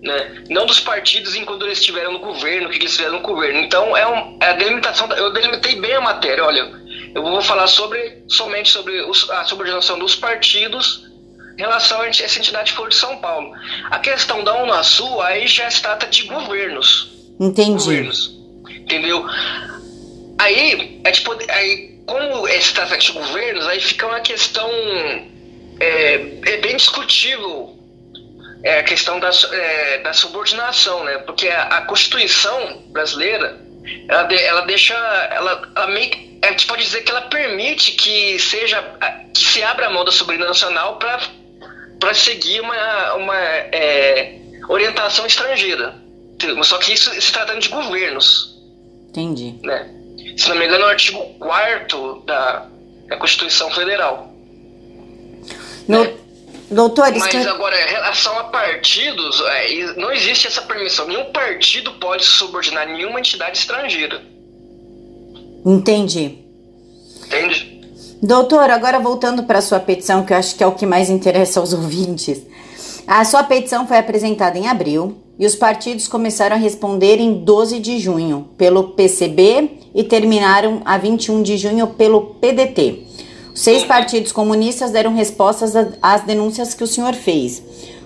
Né? 0.04 0.44
Não 0.50 0.66
dos 0.66 0.80
partidos 0.80 1.34
enquanto 1.34 1.64
eles 1.64 1.78
estiveram 1.78 2.12
no 2.12 2.18
governo, 2.18 2.68
o 2.68 2.70
que 2.70 2.76
eles 2.76 2.94
fizeram 2.94 3.14
no 3.14 3.22
governo. 3.22 3.58
Então, 3.60 3.96
é, 3.96 4.06
um, 4.06 4.36
é 4.38 4.50
a 4.50 4.52
delimitação, 4.52 5.10
eu 5.12 5.32
delimitei 5.32 5.80
bem 5.80 5.94
a 5.94 6.00
matéria. 6.00 6.44
Olha, 6.44 6.70
eu 7.14 7.22
vou 7.22 7.40
falar 7.40 7.66
sobre, 7.66 8.22
somente 8.28 8.68
sobre 8.68 9.00
os, 9.02 9.30
a 9.30 9.44
subordinação 9.44 9.98
dos 9.98 10.14
partidos 10.14 11.06
em 11.56 11.62
relação 11.62 12.02
a 12.02 12.08
essa 12.08 12.38
entidade 12.38 12.72
for 12.72 12.90
de 12.90 12.96
São 12.96 13.16
Paulo. 13.16 13.50
A 13.90 13.98
questão 13.98 14.44
da 14.44 14.62
Unasul, 14.62 15.22
aí 15.22 15.46
já 15.46 15.70
se 15.70 15.80
trata 15.80 16.06
de 16.06 16.24
governos. 16.24 17.08
Entendi. 17.40 17.70
Governos. 17.72 18.38
Entendeu? 18.68 19.24
Aí, 20.38 21.00
é 21.02 21.10
tipo, 21.12 21.34
aí, 21.48 21.98
como 22.04 22.46
se 22.46 22.74
trata 22.74 22.98
de 22.98 23.10
governos, 23.10 23.66
aí 23.68 23.80
fica 23.80 24.06
uma 24.06 24.20
questão 24.20 24.68
é, 25.80 26.14
é 26.44 26.56
bem 26.58 26.76
discutível 26.76 27.78
é, 28.64 28.78
a 28.78 28.82
questão 28.82 29.20
da, 29.20 29.30
é, 29.52 29.98
da 29.98 30.12
subordinação, 30.12 31.04
né? 31.04 31.18
Porque 31.18 31.48
a, 31.48 31.62
a 31.64 31.82
Constituição 31.82 32.82
brasileira, 32.88 33.60
ela, 34.08 34.22
de, 34.24 34.36
ela 34.36 34.62
deixa, 34.62 34.94
ela, 34.94 35.70
ela 35.76 35.86
meio 35.88 36.34
a 36.42 36.50
gente 36.50 36.66
pode 36.66 36.82
dizer 36.82 37.02
que 37.02 37.10
ela 37.10 37.22
permite 37.22 37.92
que 37.92 38.38
seja, 38.38 38.82
que 39.32 39.46
se 39.46 39.62
abra 39.62 39.86
a 39.86 39.90
mão 39.90 40.04
da 40.04 40.12
soberania 40.12 40.48
nacional 40.48 40.98
para 40.98 41.22
para 41.98 42.12
seguir 42.12 42.60
uma, 42.60 43.14
uma 43.14 43.38
é, 43.38 44.38
orientação 44.68 45.24
estrangeira. 45.26 45.94
Só 46.62 46.76
que 46.76 46.92
isso 46.92 47.10
se 47.18 47.32
tratando 47.32 47.60
de 47.60 47.68
governos. 47.70 48.58
Entendi. 49.08 49.54
Né? 49.62 49.88
Se 50.36 50.50
não 50.50 50.56
me 50.56 50.66
engano, 50.66 50.84
é 50.84 50.86
o 50.88 50.90
artigo 50.90 51.24
4 51.38 52.22
da, 52.26 52.66
da 53.06 53.16
Constituição 53.16 53.70
Federal. 53.70 54.34
No, 55.88 56.04
né? 56.04 56.14
Doutor, 56.70 57.12
Mas 57.12 57.26
que... 57.26 57.36
agora, 57.36 57.80
em 57.80 57.90
relação 57.90 58.38
a 58.38 58.44
partidos, 58.44 59.40
é, 59.40 59.94
não 59.96 60.10
existe 60.10 60.46
essa 60.46 60.62
permissão. 60.62 61.06
Nenhum 61.06 61.30
partido 61.32 61.92
pode 61.92 62.24
subordinar 62.24 62.86
nenhuma 62.86 63.18
entidade 63.18 63.58
estrangeira. 63.58 64.22
Entendi. 65.64 66.38
Entende? 67.26 67.74
Doutor, 68.22 68.70
agora 68.70 68.98
voltando 68.98 69.42
para 69.44 69.58
a 69.58 69.62
sua 69.62 69.80
petição, 69.80 70.24
que 70.24 70.32
eu 70.32 70.36
acho 70.36 70.56
que 70.56 70.64
é 70.64 70.66
o 70.66 70.72
que 70.72 70.86
mais 70.86 71.10
interessa 71.10 71.60
aos 71.60 71.72
ouvintes. 71.74 72.42
A 73.06 73.24
sua 73.24 73.42
petição 73.42 73.86
foi 73.86 73.98
apresentada 73.98 74.58
em 74.58 74.66
abril 74.66 75.18
e 75.38 75.44
os 75.44 75.54
partidos 75.54 76.08
começaram 76.08 76.56
a 76.56 76.58
responder 76.58 77.18
em 77.18 77.44
12 77.44 77.78
de 77.78 77.98
junho 77.98 78.48
pelo 78.56 78.90
PCB 78.90 79.70
e 79.94 80.02
terminaram 80.02 80.80
a 80.84 80.96
21 80.96 81.42
de 81.42 81.56
junho 81.56 81.88
pelo 81.88 82.36
PDT. 82.36 83.06
Seis 83.54 83.84
partidos 83.84 84.32
comunistas 84.32 84.90
deram 84.90 85.14
respostas 85.14 85.74
às 86.02 86.22
denúncias 86.22 86.74
que 86.74 86.82
o 86.82 86.88
senhor 86.88 87.14
fez. 87.14 87.62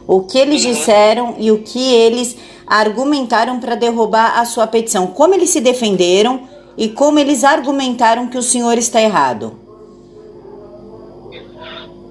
O 0.07 0.23
que 0.23 0.39
eles 0.39 0.63
uhum. 0.63 0.73
disseram 0.73 1.37
e 1.39 1.51
o 1.51 1.63
que 1.63 1.95
eles 1.95 2.37
argumentaram 2.67 3.59
para 3.59 3.75
derrubar 3.75 4.39
a 4.39 4.45
sua 4.45 4.67
petição? 4.67 5.07
Como 5.07 5.35
eles 5.35 5.49
se 5.49 5.63
defenderam 5.63 6.47
e 6.77 6.89
como 6.89 7.19
eles 7.19 7.45
argumentaram 7.45 8.29
que 8.29 8.37
o 8.37 8.43
senhor 8.43 8.77
está 8.77 9.01
errado? 9.01 9.59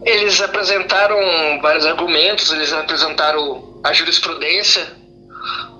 Eles 0.03 0.41
apresentaram 0.41 1.17
vários 1.61 1.85
argumentos, 1.85 2.51
eles 2.51 2.73
apresentaram 2.73 3.79
a 3.83 3.93
jurisprudência 3.93 4.83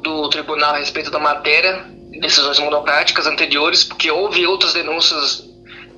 do 0.03 0.29
tribunal 0.29 0.75
a 0.75 0.77
respeito 0.77 1.09
da 1.09 1.19
matéria, 1.19 1.85
decisões 2.19 2.59
monocráticas 2.59 3.25
anteriores, 3.25 3.83
porque 3.83 4.11
houve 4.11 4.45
outras 4.45 4.73
denúncias 4.73 5.46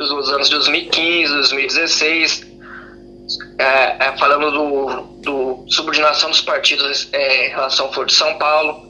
dos 0.07 0.29
anos 0.29 0.49
2015, 0.49 1.33
2016, 1.33 2.47
é, 3.59 4.07
é, 4.07 4.17
falando 4.17 4.49
do, 4.49 5.01
do, 5.21 5.65
subordinação 5.69 6.29
dos 6.29 6.41
partidos 6.41 7.09
é, 7.11 7.47
em 7.47 7.49
relação 7.49 7.87
ao 7.87 7.93
Foro 7.93 8.07
de 8.07 8.13
São 8.13 8.37
Paulo. 8.37 8.87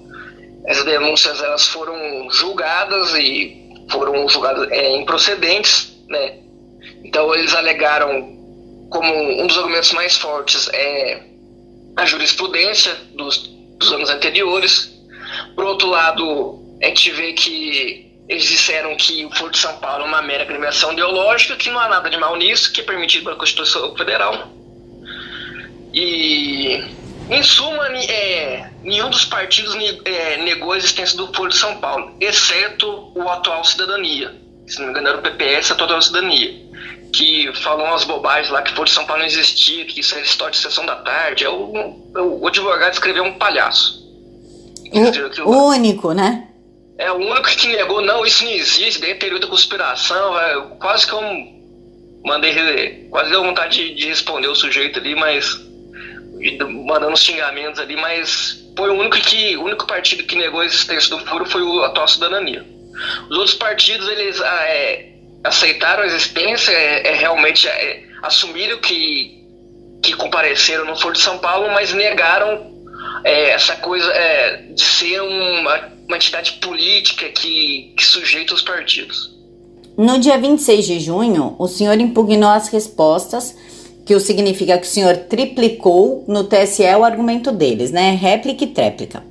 Essas 0.68 0.86
denúncias 0.86 1.42
elas 1.42 1.68
foram 1.68 2.30
julgadas 2.30 3.16
e 3.16 3.58
foram 3.90 4.28
julgadas 4.30 4.70
é, 4.70 4.96
improcedentes, 4.96 5.92
né? 6.08 6.38
Então 7.04 7.34
eles 7.34 7.56
alegaram 7.56 8.38
como 8.92 9.42
um 9.42 9.48
dos 9.48 9.58
argumentos 9.58 9.92
mais 9.94 10.16
fortes 10.16 10.70
é 10.74 11.24
a 11.98 12.06
jurisprudência 12.06 12.96
dos, 13.16 13.48
dos 13.78 13.92
anos 13.92 14.10
anteriores, 14.10 14.94
por 15.56 15.66
outro 15.66 15.90
lado, 15.90 16.78
a 16.82 16.86
gente 16.86 17.12
vê 17.12 17.34
que 17.34 18.09
eles 18.30 18.44
disseram 18.44 18.96
que 18.96 19.26
o 19.26 19.36
Foro 19.36 19.52
de 19.52 19.58
São 19.58 19.76
Paulo 19.78 20.04
é 20.04 20.08
uma 20.08 20.22
mera 20.22 20.44
agremiação 20.44 20.94
ideológica, 20.94 21.56
que 21.56 21.72
não 21.72 21.80
há 21.80 21.90
nada 21.90 22.12
de 22.12 22.18
mal 22.18 22.36
nisso, 22.36 22.72
que 22.72 22.82
é 22.82 22.84
permitido 22.84 23.24
pela 23.24 23.36
Constituição 23.36 23.96
Federal. 23.98 24.50
E, 25.92 26.86
em 27.28 27.42
suma, 27.42 27.88
é, 27.88 28.70
nenhum 28.84 29.10
dos 29.10 29.26
partidos 29.26 29.76
é, 30.06 30.38
negou 30.38 30.74
a 30.74 30.78
existência 30.78 31.18
do 31.18 31.34
Foro 31.34 31.50
de 31.50 31.58
São 31.58 31.78
Paulo, 31.80 32.16
exceto 32.22 33.12
o 33.16 33.28
atual 33.28 33.64
Cidadania. 33.64 34.32
Se 34.68 34.78
não 34.78 34.86
me 34.86 34.92
engano, 34.92 35.08
era 35.08 35.18
o 35.18 35.22
PPS, 35.24 35.72
a 35.72 35.76
Total 35.76 36.00
Cidadania 36.00 36.70
que 37.12 37.52
falou 37.64 37.88
umas 37.88 38.04
bobagens 38.04 38.52
lá 38.52 38.62
que 38.62 38.72
Foro 38.72 38.86
de 38.86 38.92
São 38.92 39.04
Paulo 39.04 39.22
não 39.22 39.28
existia, 39.28 39.84
que 39.84 40.00
isso 40.00 40.14
é 40.14 40.22
história 40.22 40.52
de 40.52 40.60
sessão 40.60 40.86
da 40.86 40.98
tarde. 40.98 41.44
É 41.44 41.50
o, 41.50 41.74
o, 42.16 42.42
o 42.42 42.48
advogado 42.48 42.94
escreveu 42.94 43.24
um 43.24 43.34
palhaço. 43.34 44.08
O, 45.44 45.50
o 45.50 45.68
único, 45.70 46.14
né? 46.14 46.49
É 47.00 47.10
o 47.14 47.16
único 47.16 47.48
que 47.48 47.68
negou, 47.68 48.02
não, 48.02 48.26
isso 48.26 48.44
não 48.44 48.52
existe, 48.52 49.00
daí 49.00 49.16
teoria 49.16 49.40
da 49.40 49.48
conspiração, 49.48 50.38
é, 50.38 50.62
quase 50.82 51.08
que 51.08 51.14
eu 51.14 51.22
mandei, 52.26 53.08
quase 53.10 53.30
deu 53.30 53.42
vontade 53.42 53.78
de, 53.78 53.96
de 53.96 54.08
responder 54.08 54.50
o 54.50 54.56
sujeito 54.56 55.00
ali, 55.00 55.16
mas 55.16 55.58
mandando 56.86 57.14
uns 57.14 57.24
xingamentos 57.24 57.80
ali, 57.80 57.96
mas 57.96 58.66
foi 58.76 58.90
o 58.90 59.00
único 59.00 59.16
que, 59.18 59.56
o 59.56 59.64
único 59.64 59.88
partido 59.88 60.24
que 60.24 60.36
negou 60.36 60.60
a 60.60 60.66
existência 60.66 61.10
do 61.10 61.26
furo 61.26 61.46
foi 61.46 61.62
o 61.62 61.84
atual 61.84 62.08
cidadania. 62.08 62.66
Os 63.30 63.38
outros 63.38 63.56
partidos, 63.56 64.08
eles 64.10 64.42
ah, 64.42 64.64
é, 64.68 65.14
aceitaram 65.46 66.04
a 66.04 66.06
existência, 66.06 66.72
é, 66.74 67.08
é 67.08 67.14
realmente 67.14 67.66
é, 67.66 68.04
assumiram 68.24 68.78
que, 68.80 69.42
que 70.04 70.14
compareceram 70.16 70.84
no 70.84 70.98
Foro 70.98 71.14
de 71.14 71.22
São 71.22 71.38
Paulo, 71.38 71.70
mas 71.72 71.94
negaram 71.94 72.74
é, 73.24 73.52
essa 73.52 73.78
coisa 73.78 74.12
é, 74.12 74.58
de 74.58 74.82
ser 74.82 75.22
uma, 75.22 75.99
uma 76.10 76.18
entidade 76.18 76.54
política 76.54 77.30
que, 77.30 77.94
que 77.96 78.04
sujeita 78.04 78.54
os 78.56 78.64
partidos. 78.64 79.38
No 79.96 80.20
dia 80.20 80.38
26 80.38 80.86
de 80.86 81.00
junho, 81.00 81.56
o 81.60 81.68
senhor 81.68 82.00
impugnou 82.00 82.50
as 82.50 82.68
respostas, 82.68 83.56
que 84.06 84.16
o 84.16 84.20
significa 84.20 84.78
que 84.78 84.88
o 84.88 84.90
senhor 84.90 85.16
triplicou 85.16 86.26
no 86.28 86.44
TSE 86.44 86.84
o 86.96 87.04
argumento 87.04 87.52
deles, 87.52 87.92
né? 87.92 88.12
Réplica 88.12 88.64
e 88.64 88.68
tréplica. 88.68 89.24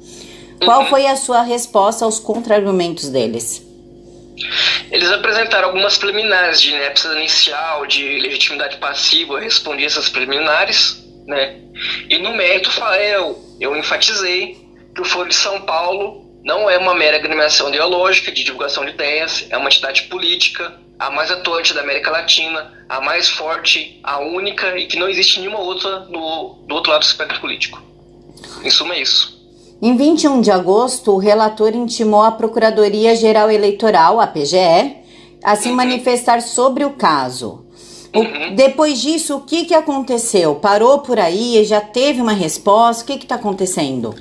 Qual 0.65 0.87
foi 0.89 1.07
a 1.07 1.17
sua 1.17 1.43
resposta 1.43 2.05
aos 2.05 2.21
contra-argumentos 2.21 3.09
deles? 3.09 3.67
Eles 4.91 5.11
apresentaram 5.11 5.69
algumas 5.69 5.99
preliminares 5.99 6.61
de 6.63 6.71
inépcia 6.71 7.11
inicial, 7.13 7.87
de 7.87 8.21
legitimidade 8.21 8.77
passiva, 8.77 9.41
respondi 9.41 9.85
essas 9.85 10.09
preliminares, 10.09 11.05
né? 11.27 11.57
E 12.09 12.19
no 12.19 12.37
mérito 12.37 12.71
eu, 13.01 13.39
eu 13.61 13.77
enfatizei 13.77 14.59
que 14.95 15.01
o 15.01 15.05
Foro 15.05 15.29
de 15.29 15.35
São 15.35 15.63
Paulo 15.63 16.28
não 16.49 16.71
é 16.71 16.79
uma 16.79 16.95
mera 16.95 17.19
agremiação 17.19 17.69
ideológica 17.69 18.33
de 18.33 18.43
divulgação 18.43 18.83
de 18.83 18.93
ideias, 18.93 19.45
é 19.51 19.59
uma 19.59 19.69
entidade 19.69 20.05
política, 20.05 20.73
a 20.99 21.11
mais 21.11 21.31
atuante 21.31 21.75
da 21.75 21.83
América 21.83 22.11
Latina, 22.11 22.73
a 22.89 23.03
mais 23.03 23.29
forte, 23.29 24.01
a 24.03 24.19
única 24.21 24.79
e 24.79 24.87
que 24.87 24.99
não 24.99 25.11
existe 25.11 25.41
nenhuma 25.41 25.61
outra 25.61 26.01
do, 26.01 26.57
do 26.67 26.75
outro 26.75 26.91
lado 26.91 27.03
do 27.03 27.07
espectro 27.07 27.39
político. 27.39 27.83
Em 28.65 28.71
suma, 28.71 28.95
é 28.95 29.03
isso. 29.03 29.39
Em 29.83 29.95
21 29.95 30.41
de 30.41 30.51
agosto, 30.51 31.13
o 31.13 31.19
relator 31.19 31.77
intimou 31.77 32.23
a 32.23 32.33
Procuradoria-Geral 32.33 33.51
Eleitoral, 33.51 34.19
a 34.19 34.27
PGE, 34.27 34.97
a 35.45 35.55
se 35.55 35.69
uhum. 35.69 35.75
manifestar 35.75 36.41
sobre 36.41 36.83
o 36.83 36.93
caso. 36.93 37.67
O, 38.15 38.21
uhum. 38.21 38.55
Depois 38.55 39.03
disso, 39.03 39.37
o 39.37 39.43
que, 39.43 39.67
que 39.67 39.75
aconteceu? 39.75 40.55
Parou 40.55 41.01
por 41.01 41.21
aí? 41.21 41.63
Já 41.67 41.83
teve 41.83 42.23
uma 42.23 42.33
resposta? 42.33 43.03
O 43.03 43.07
que 43.07 43.23
está 43.23 43.35
acontecendo? 43.35 44.15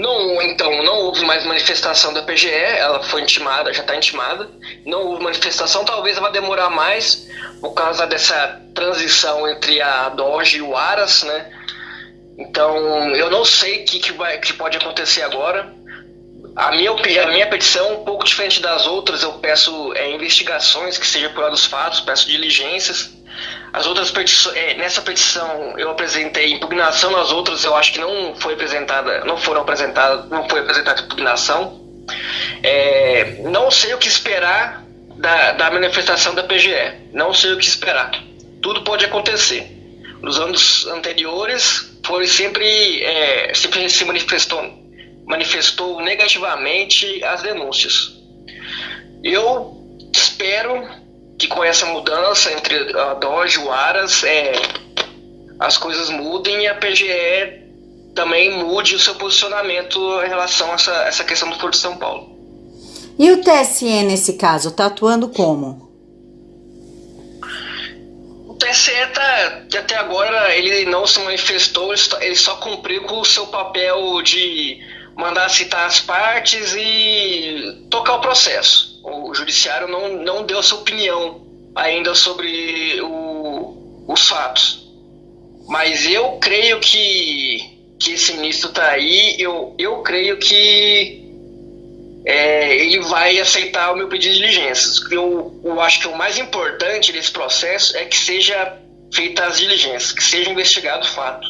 Não, 0.00 0.40
então, 0.40 0.82
não 0.82 1.00
houve 1.00 1.22
mais 1.26 1.44
manifestação 1.44 2.10
da 2.14 2.22
PGE, 2.22 2.48
ela 2.48 3.02
foi 3.02 3.20
intimada, 3.20 3.70
já 3.70 3.82
está 3.82 3.94
intimada. 3.94 4.48
Não 4.86 5.02
houve 5.02 5.22
manifestação, 5.22 5.84
talvez 5.84 6.16
ela 6.16 6.30
demorar 6.30 6.70
mais 6.70 7.28
por 7.60 7.74
causa 7.74 8.06
dessa 8.06 8.62
transição 8.74 9.46
entre 9.46 9.82
a 9.82 10.08
Doge 10.08 10.56
e 10.56 10.62
o 10.62 10.74
Aras, 10.74 11.22
né? 11.22 11.52
Então, 12.38 13.14
eu 13.14 13.28
não 13.28 13.44
sei 13.44 13.82
o 13.82 13.84
que, 13.84 14.00
que, 14.00 14.12
vai, 14.12 14.38
que 14.38 14.54
pode 14.54 14.78
acontecer 14.78 15.20
agora. 15.20 15.70
A 16.56 16.70
minha, 16.70 16.92
a 16.92 17.26
minha 17.26 17.46
petição, 17.46 18.00
um 18.00 18.04
pouco 18.04 18.24
diferente 18.24 18.62
das 18.62 18.86
outras, 18.86 19.22
eu 19.22 19.34
peço 19.34 19.92
é, 19.92 20.10
investigações 20.10 20.96
que 20.96 21.06
sejam 21.06 21.30
por 21.34 21.50
dos 21.50 21.66
fatos, 21.66 22.00
peço 22.00 22.26
diligências. 22.26 23.10
As 23.72 23.86
outras 23.86 24.10
petições, 24.10 24.56
é, 24.56 24.74
nessa 24.74 25.00
petição 25.00 25.78
eu 25.78 25.90
apresentei 25.90 26.52
impugnação, 26.52 27.10
nas 27.12 27.30
outras 27.30 27.64
eu 27.64 27.74
acho 27.76 27.92
que 27.92 28.00
não 28.00 28.34
foi 28.34 28.54
apresentada, 28.54 29.24
não 29.24 29.36
foram 29.36 29.62
apresentadas, 29.62 30.28
não 30.28 30.48
foi 30.48 30.60
apresentada 30.60 31.02
impugnação. 31.02 31.80
É, 32.62 33.36
não 33.44 33.70
sei 33.70 33.94
o 33.94 33.98
que 33.98 34.08
esperar 34.08 34.84
da, 35.16 35.52
da 35.52 35.70
manifestação 35.70 36.34
da 36.34 36.42
PGE, 36.42 37.10
não 37.12 37.32
sei 37.32 37.52
o 37.52 37.58
que 37.58 37.66
esperar. 37.66 38.10
Tudo 38.60 38.82
pode 38.82 39.04
acontecer. 39.04 39.76
Nos 40.20 40.38
anos 40.38 40.86
anteriores, 40.88 41.90
foi 42.04 42.26
sempre, 42.26 43.02
é, 43.02 43.54
sempre 43.54 43.88
se 43.88 44.04
manifestou, 44.04 44.62
manifestou 45.26 46.00
negativamente 46.00 47.22
as 47.24 47.42
denúncias. 47.42 48.12
Eu 49.22 49.76
espero 50.12 50.88
que 51.40 51.48
com 51.48 51.64
essa 51.64 51.86
mudança 51.86 52.52
entre 52.52 52.96
a 52.96 53.14
Doge 53.14 53.58
e 53.58 53.62
o 53.62 53.72
Aras, 53.72 54.22
é, 54.24 54.52
as 55.58 55.78
coisas 55.78 56.10
mudem 56.10 56.64
e 56.64 56.68
a 56.68 56.74
PGE 56.74 57.60
também 58.14 58.62
mude 58.62 58.94
o 58.94 58.98
seu 58.98 59.14
posicionamento 59.14 59.98
em 60.22 60.28
relação 60.28 60.70
a 60.70 60.74
essa, 60.74 60.92
essa 61.04 61.24
questão 61.24 61.48
do 61.48 61.58
Foro 61.58 61.72
de 61.72 61.78
São 61.78 61.96
Paulo. 61.96 62.38
E 63.18 63.30
o 63.32 63.40
TSE, 63.40 64.02
nesse 64.02 64.34
caso, 64.34 64.68
está 64.68 64.86
atuando 64.86 65.28
como? 65.28 65.90
TSE 68.60 68.92
tá, 69.14 69.62
até 69.78 69.96
agora 69.96 70.54
ele 70.54 70.84
não 70.84 71.06
se 71.06 71.18
manifestou, 71.20 71.94
ele 72.20 72.36
só 72.36 72.56
cumpriu 72.56 73.02
com 73.04 73.20
o 73.20 73.24
seu 73.24 73.46
papel 73.46 74.20
de 74.22 74.78
mandar 75.16 75.48
citar 75.48 75.86
as 75.86 76.00
partes 76.00 76.74
e 76.76 77.86
tocar 77.90 78.16
o 78.16 78.20
processo. 78.20 78.89
O 79.02 79.34
judiciário 79.34 79.88
não, 79.88 80.08
não 80.22 80.44
deu 80.44 80.62
sua 80.62 80.80
opinião 80.80 81.46
ainda 81.74 82.14
sobre 82.14 83.00
o, 83.00 84.04
os 84.08 84.28
fatos. 84.28 84.88
Mas 85.68 86.06
eu 86.06 86.38
creio 86.40 86.80
que, 86.80 87.78
que 87.98 88.12
esse 88.12 88.32
ministro 88.34 88.70
está 88.70 88.90
aí, 88.90 89.36
eu, 89.38 89.74
eu 89.78 90.02
creio 90.02 90.36
que 90.38 91.20
é, 92.24 92.76
ele 92.76 93.00
vai 93.00 93.38
aceitar 93.38 93.92
o 93.92 93.96
meu 93.96 94.08
pedido 94.08 94.34
de 94.34 94.40
diligências. 94.40 95.00
Eu, 95.10 95.60
eu 95.64 95.80
acho 95.80 96.00
que 96.00 96.08
o 96.08 96.16
mais 96.16 96.38
importante 96.38 97.12
desse 97.12 97.30
processo 97.30 97.96
é 97.96 98.04
que 98.04 98.16
seja 98.16 98.76
feita 99.12 99.44
as 99.44 99.58
diligências, 99.58 100.12
que 100.12 100.22
seja 100.22 100.50
investigado 100.50 101.04
o 101.04 101.08
fato. 101.08 101.46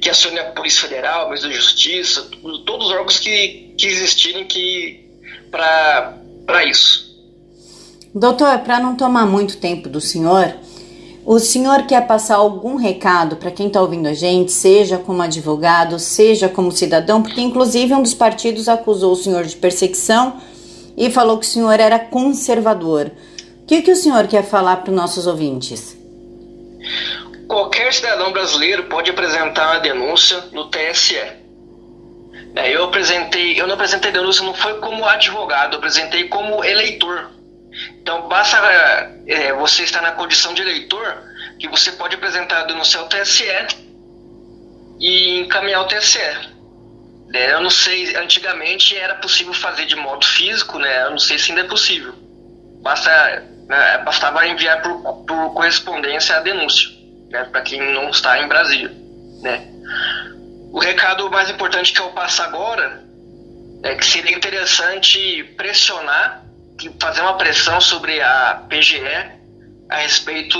Que 0.00 0.08
acione 0.08 0.38
a 0.38 0.52
Polícia 0.52 0.88
Federal, 0.88 1.26
Ministério 1.28 1.56
da 1.56 1.62
Justiça, 1.62 2.30
todos 2.64 2.86
os 2.86 2.92
órgãos 2.92 3.18
que, 3.18 3.74
que 3.76 3.86
existirem 3.86 4.44
que, 4.46 5.04
para 5.50 6.19
isso. 6.64 7.10
Doutor, 8.14 8.58
para 8.60 8.80
não 8.80 8.96
tomar 8.96 9.26
muito 9.26 9.56
tempo 9.58 9.88
do 9.88 10.00
senhor, 10.00 10.54
o 11.24 11.38
senhor 11.38 11.86
quer 11.86 12.06
passar 12.06 12.36
algum 12.36 12.76
recado 12.76 13.36
para 13.36 13.50
quem 13.50 13.68
está 13.68 13.80
ouvindo 13.80 14.08
a 14.08 14.14
gente, 14.14 14.50
seja 14.50 14.98
como 14.98 15.22
advogado, 15.22 15.98
seja 15.98 16.48
como 16.48 16.72
cidadão, 16.72 17.22
porque 17.22 17.40
inclusive 17.40 17.94
um 17.94 18.02
dos 18.02 18.14
partidos 18.14 18.68
acusou 18.68 19.12
o 19.12 19.16
senhor 19.16 19.44
de 19.44 19.54
perseguição 19.54 20.40
e 20.96 21.08
falou 21.10 21.38
que 21.38 21.46
o 21.46 21.48
senhor 21.48 21.78
era 21.78 21.98
conservador. 21.98 23.12
O 23.62 23.66
que, 23.66 23.82
que 23.82 23.92
o 23.92 23.96
senhor 23.96 24.26
quer 24.26 24.42
falar 24.42 24.76
para 24.78 24.90
os 24.90 24.96
nossos 24.96 25.26
ouvintes? 25.26 25.96
Qualquer 27.46 27.92
cidadão 27.92 28.32
brasileiro 28.32 28.84
pode 28.84 29.10
apresentar 29.10 29.72
uma 29.72 29.80
denúncia 29.80 30.44
no 30.52 30.68
TSE. 30.68 31.20
É, 32.56 32.74
eu 32.74 32.84
apresentei, 32.84 33.60
eu 33.60 33.66
não 33.66 33.74
apresentei 33.74 34.10
denúncia, 34.10 34.44
não 34.44 34.54
foi 34.54 34.78
como 34.80 35.04
advogado, 35.04 35.74
eu 35.74 35.78
apresentei 35.78 36.28
como 36.28 36.64
eleitor. 36.64 37.30
Então 38.02 38.28
basta 38.28 38.56
é, 39.26 39.52
você 39.52 39.84
estar 39.84 40.02
na 40.02 40.12
condição 40.12 40.52
de 40.52 40.62
eleitor 40.62 41.22
que 41.58 41.68
você 41.68 41.92
pode 41.92 42.16
apresentar 42.16 42.60
a 42.60 42.64
denúncia 42.64 42.98
ao 42.98 43.08
TSE 43.08 43.44
e 44.98 45.40
encaminhar 45.40 45.80
ao 45.80 45.86
TSE. 45.86 46.18
É, 47.32 47.52
eu 47.52 47.60
não 47.60 47.70
sei, 47.70 48.16
antigamente 48.16 48.96
era 48.96 49.14
possível 49.16 49.54
fazer 49.54 49.86
de 49.86 49.94
modo 49.94 50.26
físico, 50.26 50.78
né? 50.78 51.04
Eu 51.04 51.10
não 51.12 51.18
sei 51.18 51.38
se 51.38 51.52
ainda 51.52 51.62
é 51.62 51.68
possível. 51.68 52.12
Basta, 52.82 53.44
né, 53.68 53.98
bastava 53.98 54.46
enviar 54.48 54.82
por, 54.82 55.24
por 55.24 55.54
correspondência 55.54 56.36
a 56.36 56.40
denúncia, 56.40 56.88
né? 57.30 57.44
Para 57.44 57.62
quem 57.62 57.80
não 57.92 58.10
está 58.10 58.42
em 58.42 58.48
Brasília, 58.48 58.90
né? 59.42 59.69
O 60.72 60.78
recado 60.78 61.30
mais 61.30 61.50
importante 61.50 61.92
que 61.92 62.00
eu 62.00 62.10
passo 62.10 62.42
agora 62.42 63.04
é 63.82 63.94
que 63.94 64.04
seria 64.04 64.36
interessante 64.36 65.44
pressionar 65.56 66.44
fazer 66.98 67.20
uma 67.20 67.36
pressão 67.36 67.80
sobre 67.80 68.20
a 68.22 68.62
PGE 68.68 69.00
a 69.90 69.96
respeito 69.96 70.58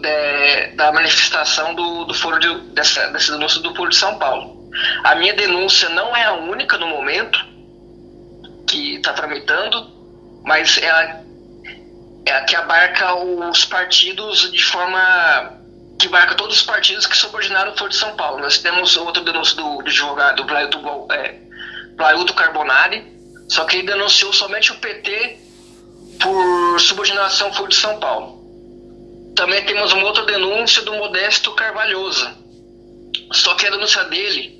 de, 0.00 0.76
da 0.76 0.92
manifestação 0.92 1.74
do, 1.74 2.04
do 2.04 2.14
foro 2.14 2.38
de, 2.38 2.72
dessa, 2.72 3.08
dessa 3.08 3.32
denúncia 3.32 3.60
do 3.62 3.74
Foro 3.74 3.90
de 3.90 3.96
São 3.96 4.18
Paulo. 4.18 4.70
A 5.02 5.14
minha 5.14 5.32
denúncia 5.32 5.88
não 5.88 6.14
é 6.14 6.24
a 6.24 6.34
única 6.34 6.76
no 6.76 6.86
momento 6.86 7.44
que 8.68 8.96
está 8.96 9.14
tramitando, 9.14 9.90
mas 10.44 10.76
é 10.78 10.90
a, 10.90 11.20
é 12.26 12.32
a 12.32 12.44
que 12.44 12.54
abarca 12.54 13.14
os 13.14 13.64
partidos 13.64 14.52
de 14.52 14.62
forma 14.62 15.56
que 15.98 16.06
abarca 16.06 16.34
todos 16.34 16.56
os 16.56 16.62
partidos 16.62 17.06
que 17.06 17.16
subordinaram 17.16 17.72
o 17.72 17.76
Foro 17.76 17.90
de 17.90 17.96
São 17.96 18.14
Paulo. 18.16 18.40
Nós 18.40 18.58
temos 18.58 18.96
outra 18.96 19.22
denúncia 19.22 19.56
do, 19.56 19.78
do 19.78 19.88
advogado 19.88 20.44
Blailton 20.44 21.08
é, 21.10 22.34
Carbonari, 22.34 23.04
só 23.48 23.64
que 23.64 23.78
ele 23.78 23.86
denunciou 23.86 24.32
somente 24.32 24.72
o 24.72 24.76
PT 24.76 25.38
por 26.20 26.80
subordinação 26.80 27.52
foi 27.52 27.68
de 27.68 27.76
São 27.76 27.98
Paulo. 27.98 28.36
Também 29.34 29.64
temos 29.64 29.92
uma 29.92 30.04
outra 30.04 30.24
denúncia 30.24 30.82
do 30.82 30.94
Modesto 30.94 31.52
Carvalhosa. 31.52 32.34
Só 33.32 33.54
que 33.54 33.66
a 33.66 33.70
denúncia 33.70 34.04
dele 34.04 34.56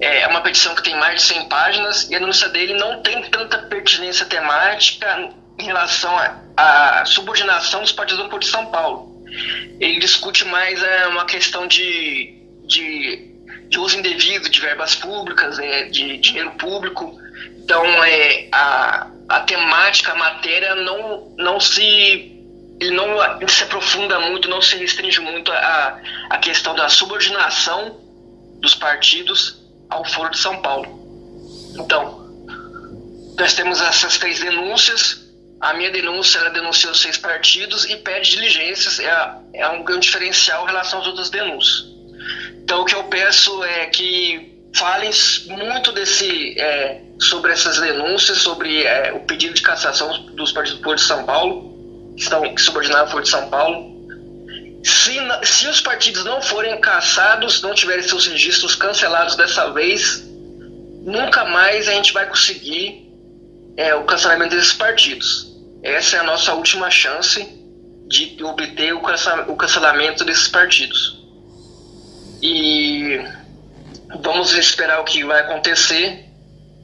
é 0.00 0.26
uma 0.26 0.40
petição 0.40 0.74
que 0.74 0.82
tem 0.82 0.96
mais 0.96 1.20
de 1.20 1.28
100 1.28 1.48
páginas 1.48 2.10
e 2.10 2.14
a 2.14 2.18
denúncia 2.18 2.48
dele 2.48 2.74
não 2.74 3.02
tem 3.02 3.22
tanta 3.30 3.58
pertinência 3.58 4.26
temática 4.26 5.30
em 5.58 5.64
relação 5.64 6.12
à 6.56 7.04
subordinação 7.04 7.82
dos 7.82 7.92
partidos 7.92 8.22
do 8.24 8.28
Povo 8.28 8.40
de 8.40 8.48
São 8.48 8.66
Paulo. 8.66 9.11
Ele 9.80 9.98
discute 9.98 10.44
mais 10.44 10.82
é, 10.82 11.06
uma 11.08 11.24
questão 11.24 11.66
de, 11.66 12.34
de, 12.66 13.30
de 13.68 13.78
uso 13.78 13.98
indevido 13.98 14.48
de 14.48 14.60
verbas 14.60 14.94
públicas, 14.94 15.58
é, 15.58 15.84
de 15.84 16.18
dinheiro 16.18 16.50
público. 16.52 17.18
Então, 17.58 17.84
é, 18.04 18.48
a, 18.52 19.08
a 19.28 19.40
temática, 19.40 20.12
a 20.12 20.16
matéria 20.16 20.74
não, 20.74 21.34
não 21.38 21.60
se 21.60 22.32
ele 22.80 22.90
não 22.96 23.16
se 23.48 23.62
aprofunda 23.62 24.18
muito, 24.18 24.48
não 24.48 24.60
se 24.60 24.76
restringe 24.76 25.20
muito 25.20 25.52
a, 25.52 26.00
a 26.30 26.38
questão 26.38 26.74
da 26.74 26.88
subordinação 26.88 28.00
dos 28.60 28.74
partidos 28.74 29.62
ao 29.88 30.04
Foro 30.04 30.30
de 30.30 30.38
São 30.38 30.60
Paulo. 30.60 31.00
Então, 31.78 32.22
nós 33.38 33.54
temos 33.54 33.80
essas 33.80 34.18
três 34.18 34.40
denúncias. 34.40 35.21
A 35.62 35.72
minha 35.74 35.92
denúncia, 35.92 36.40
ela 36.40 36.50
denuncia 36.50 36.90
os 36.90 37.00
seis 37.00 37.16
partidos 37.16 37.84
e 37.84 37.96
pede 37.96 38.32
diligências, 38.32 38.98
é, 38.98 39.34
é 39.54 39.68
um, 39.68 39.84
um 39.88 40.00
diferencial 40.00 40.64
em 40.64 40.66
relação 40.66 40.98
às 40.98 41.06
outras 41.06 41.30
denúncias. 41.30 41.86
Então, 42.64 42.82
o 42.82 42.84
que 42.84 42.96
eu 42.96 43.04
peço 43.04 43.62
é 43.62 43.86
que 43.86 44.52
falem 44.74 45.10
muito 45.46 45.92
desse, 45.92 46.58
é, 46.58 47.00
sobre 47.20 47.52
essas 47.52 47.78
denúncias, 47.78 48.38
sobre 48.38 48.82
é, 48.82 49.12
o 49.12 49.20
pedido 49.20 49.54
de 49.54 49.62
cassação 49.62 50.26
dos 50.32 50.50
partidos 50.50 50.80
do 50.80 50.94
de 50.96 51.00
São 51.00 51.24
Paulo, 51.24 52.12
que 52.16 52.24
estão 52.24 52.42
subordinados 52.58 53.14
ao 53.14 53.20
de 53.20 53.28
São 53.28 53.48
Paulo. 53.48 53.92
Se, 54.82 55.16
se 55.44 55.68
os 55.68 55.80
partidos 55.80 56.24
não 56.24 56.42
forem 56.42 56.80
cassados, 56.80 57.62
não 57.62 57.72
tiverem 57.72 58.02
seus 58.02 58.26
registros 58.26 58.74
cancelados 58.74 59.36
dessa 59.36 59.70
vez, 59.70 60.24
nunca 61.04 61.44
mais 61.44 61.86
a 61.86 61.92
gente 61.92 62.12
vai 62.12 62.26
conseguir 62.28 63.08
é, 63.76 63.94
o 63.94 64.02
cancelamento 64.02 64.56
desses 64.56 64.72
partidos. 64.72 65.51
Essa 65.82 66.16
é 66.16 66.20
a 66.20 66.24
nossa 66.24 66.54
última 66.54 66.90
chance 66.90 67.44
de 68.06 68.42
obter 68.44 68.92
o 68.94 69.56
cancelamento 69.56 70.24
desses 70.24 70.48
partidos. 70.48 71.20
E 72.42 73.18
vamos 74.22 74.52
esperar 74.54 75.00
o 75.00 75.04
que 75.04 75.24
vai 75.24 75.40
acontecer, 75.40 76.28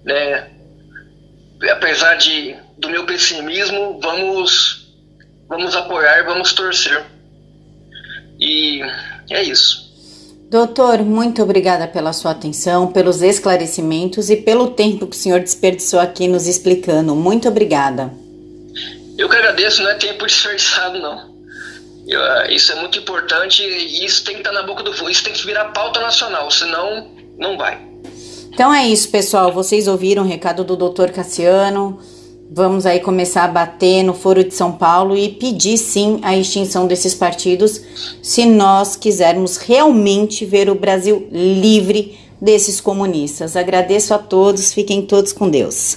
né? 0.04 0.50
Apesar 1.70 2.14
de 2.16 2.56
do 2.78 2.88
meu 2.88 3.04
pessimismo, 3.04 3.98
vamos 4.00 4.88
vamos 5.48 5.74
apoiar, 5.74 6.24
vamos 6.24 6.52
torcer. 6.52 7.04
E 8.38 8.80
é 9.30 9.42
isso. 9.42 9.88
Doutor, 10.48 11.02
muito 11.02 11.42
obrigada 11.42 11.86
pela 11.86 12.12
sua 12.12 12.30
atenção, 12.30 12.90
pelos 12.90 13.20
esclarecimentos 13.20 14.30
e 14.30 14.36
pelo 14.36 14.70
tempo 14.70 15.06
que 15.06 15.16
o 15.16 15.18
senhor 15.18 15.40
desperdiçou 15.40 16.00
aqui 16.00 16.26
nos 16.26 16.46
explicando. 16.46 17.14
Muito 17.14 17.48
obrigada. 17.48 18.10
Eu 19.18 19.28
que 19.28 19.34
agradeço, 19.34 19.82
não 19.82 19.90
é 19.90 19.94
tempo 19.94 20.24
desperdiçado, 20.24 21.00
não. 21.00 21.36
Eu, 22.06 22.22
ah, 22.22 22.46
isso 22.50 22.70
é 22.70 22.76
muito 22.76 22.96
importante 22.98 23.62
e 23.64 24.06
isso 24.06 24.24
tem 24.24 24.36
que 24.36 24.40
estar 24.40 24.52
na 24.52 24.62
boca 24.62 24.84
do 24.84 24.94
fogo, 24.94 25.10
isso 25.10 25.24
tem 25.24 25.32
que 25.32 25.44
virar 25.44 25.66
pauta 25.72 26.00
nacional, 26.00 26.48
senão 26.52 27.08
não 27.36 27.58
vai. 27.58 27.78
Então 28.52 28.72
é 28.72 28.86
isso, 28.86 29.10
pessoal. 29.10 29.52
Vocês 29.52 29.88
ouviram 29.88 30.22
o 30.22 30.26
recado 30.26 30.62
do 30.62 30.76
doutor 30.76 31.10
Cassiano. 31.10 31.98
Vamos 32.50 32.86
aí 32.86 33.00
começar 33.00 33.44
a 33.44 33.48
bater 33.48 34.02
no 34.04 34.14
Foro 34.14 34.42
de 34.42 34.54
São 34.54 34.72
Paulo 34.72 35.18
e 35.18 35.28
pedir 35.28 35.76
sim 35.76 36.20
a 36.22 36.36
extinção 36.36 36.86
desses 36.86 37.14
partidos, 37.14 37.82
se 38.22 38.46
nós 38.46 38.96
quisermos 38.96 39.58
realmente 39.58 40.46
ver 40.46 40.70
o 40.70 40.74
Brasil 40.74 41.28
livre 41.30 42.18
desses 42.40 42.80
comunistas. 42.80 43.56
Agradeço 43.56 44.14
a 44.14 44.18
todos, 44.18 44.72
fiquem 44.72 45.02
todos 45.02 45.32
com 45.32 45.50
Deus. 45.50 45.86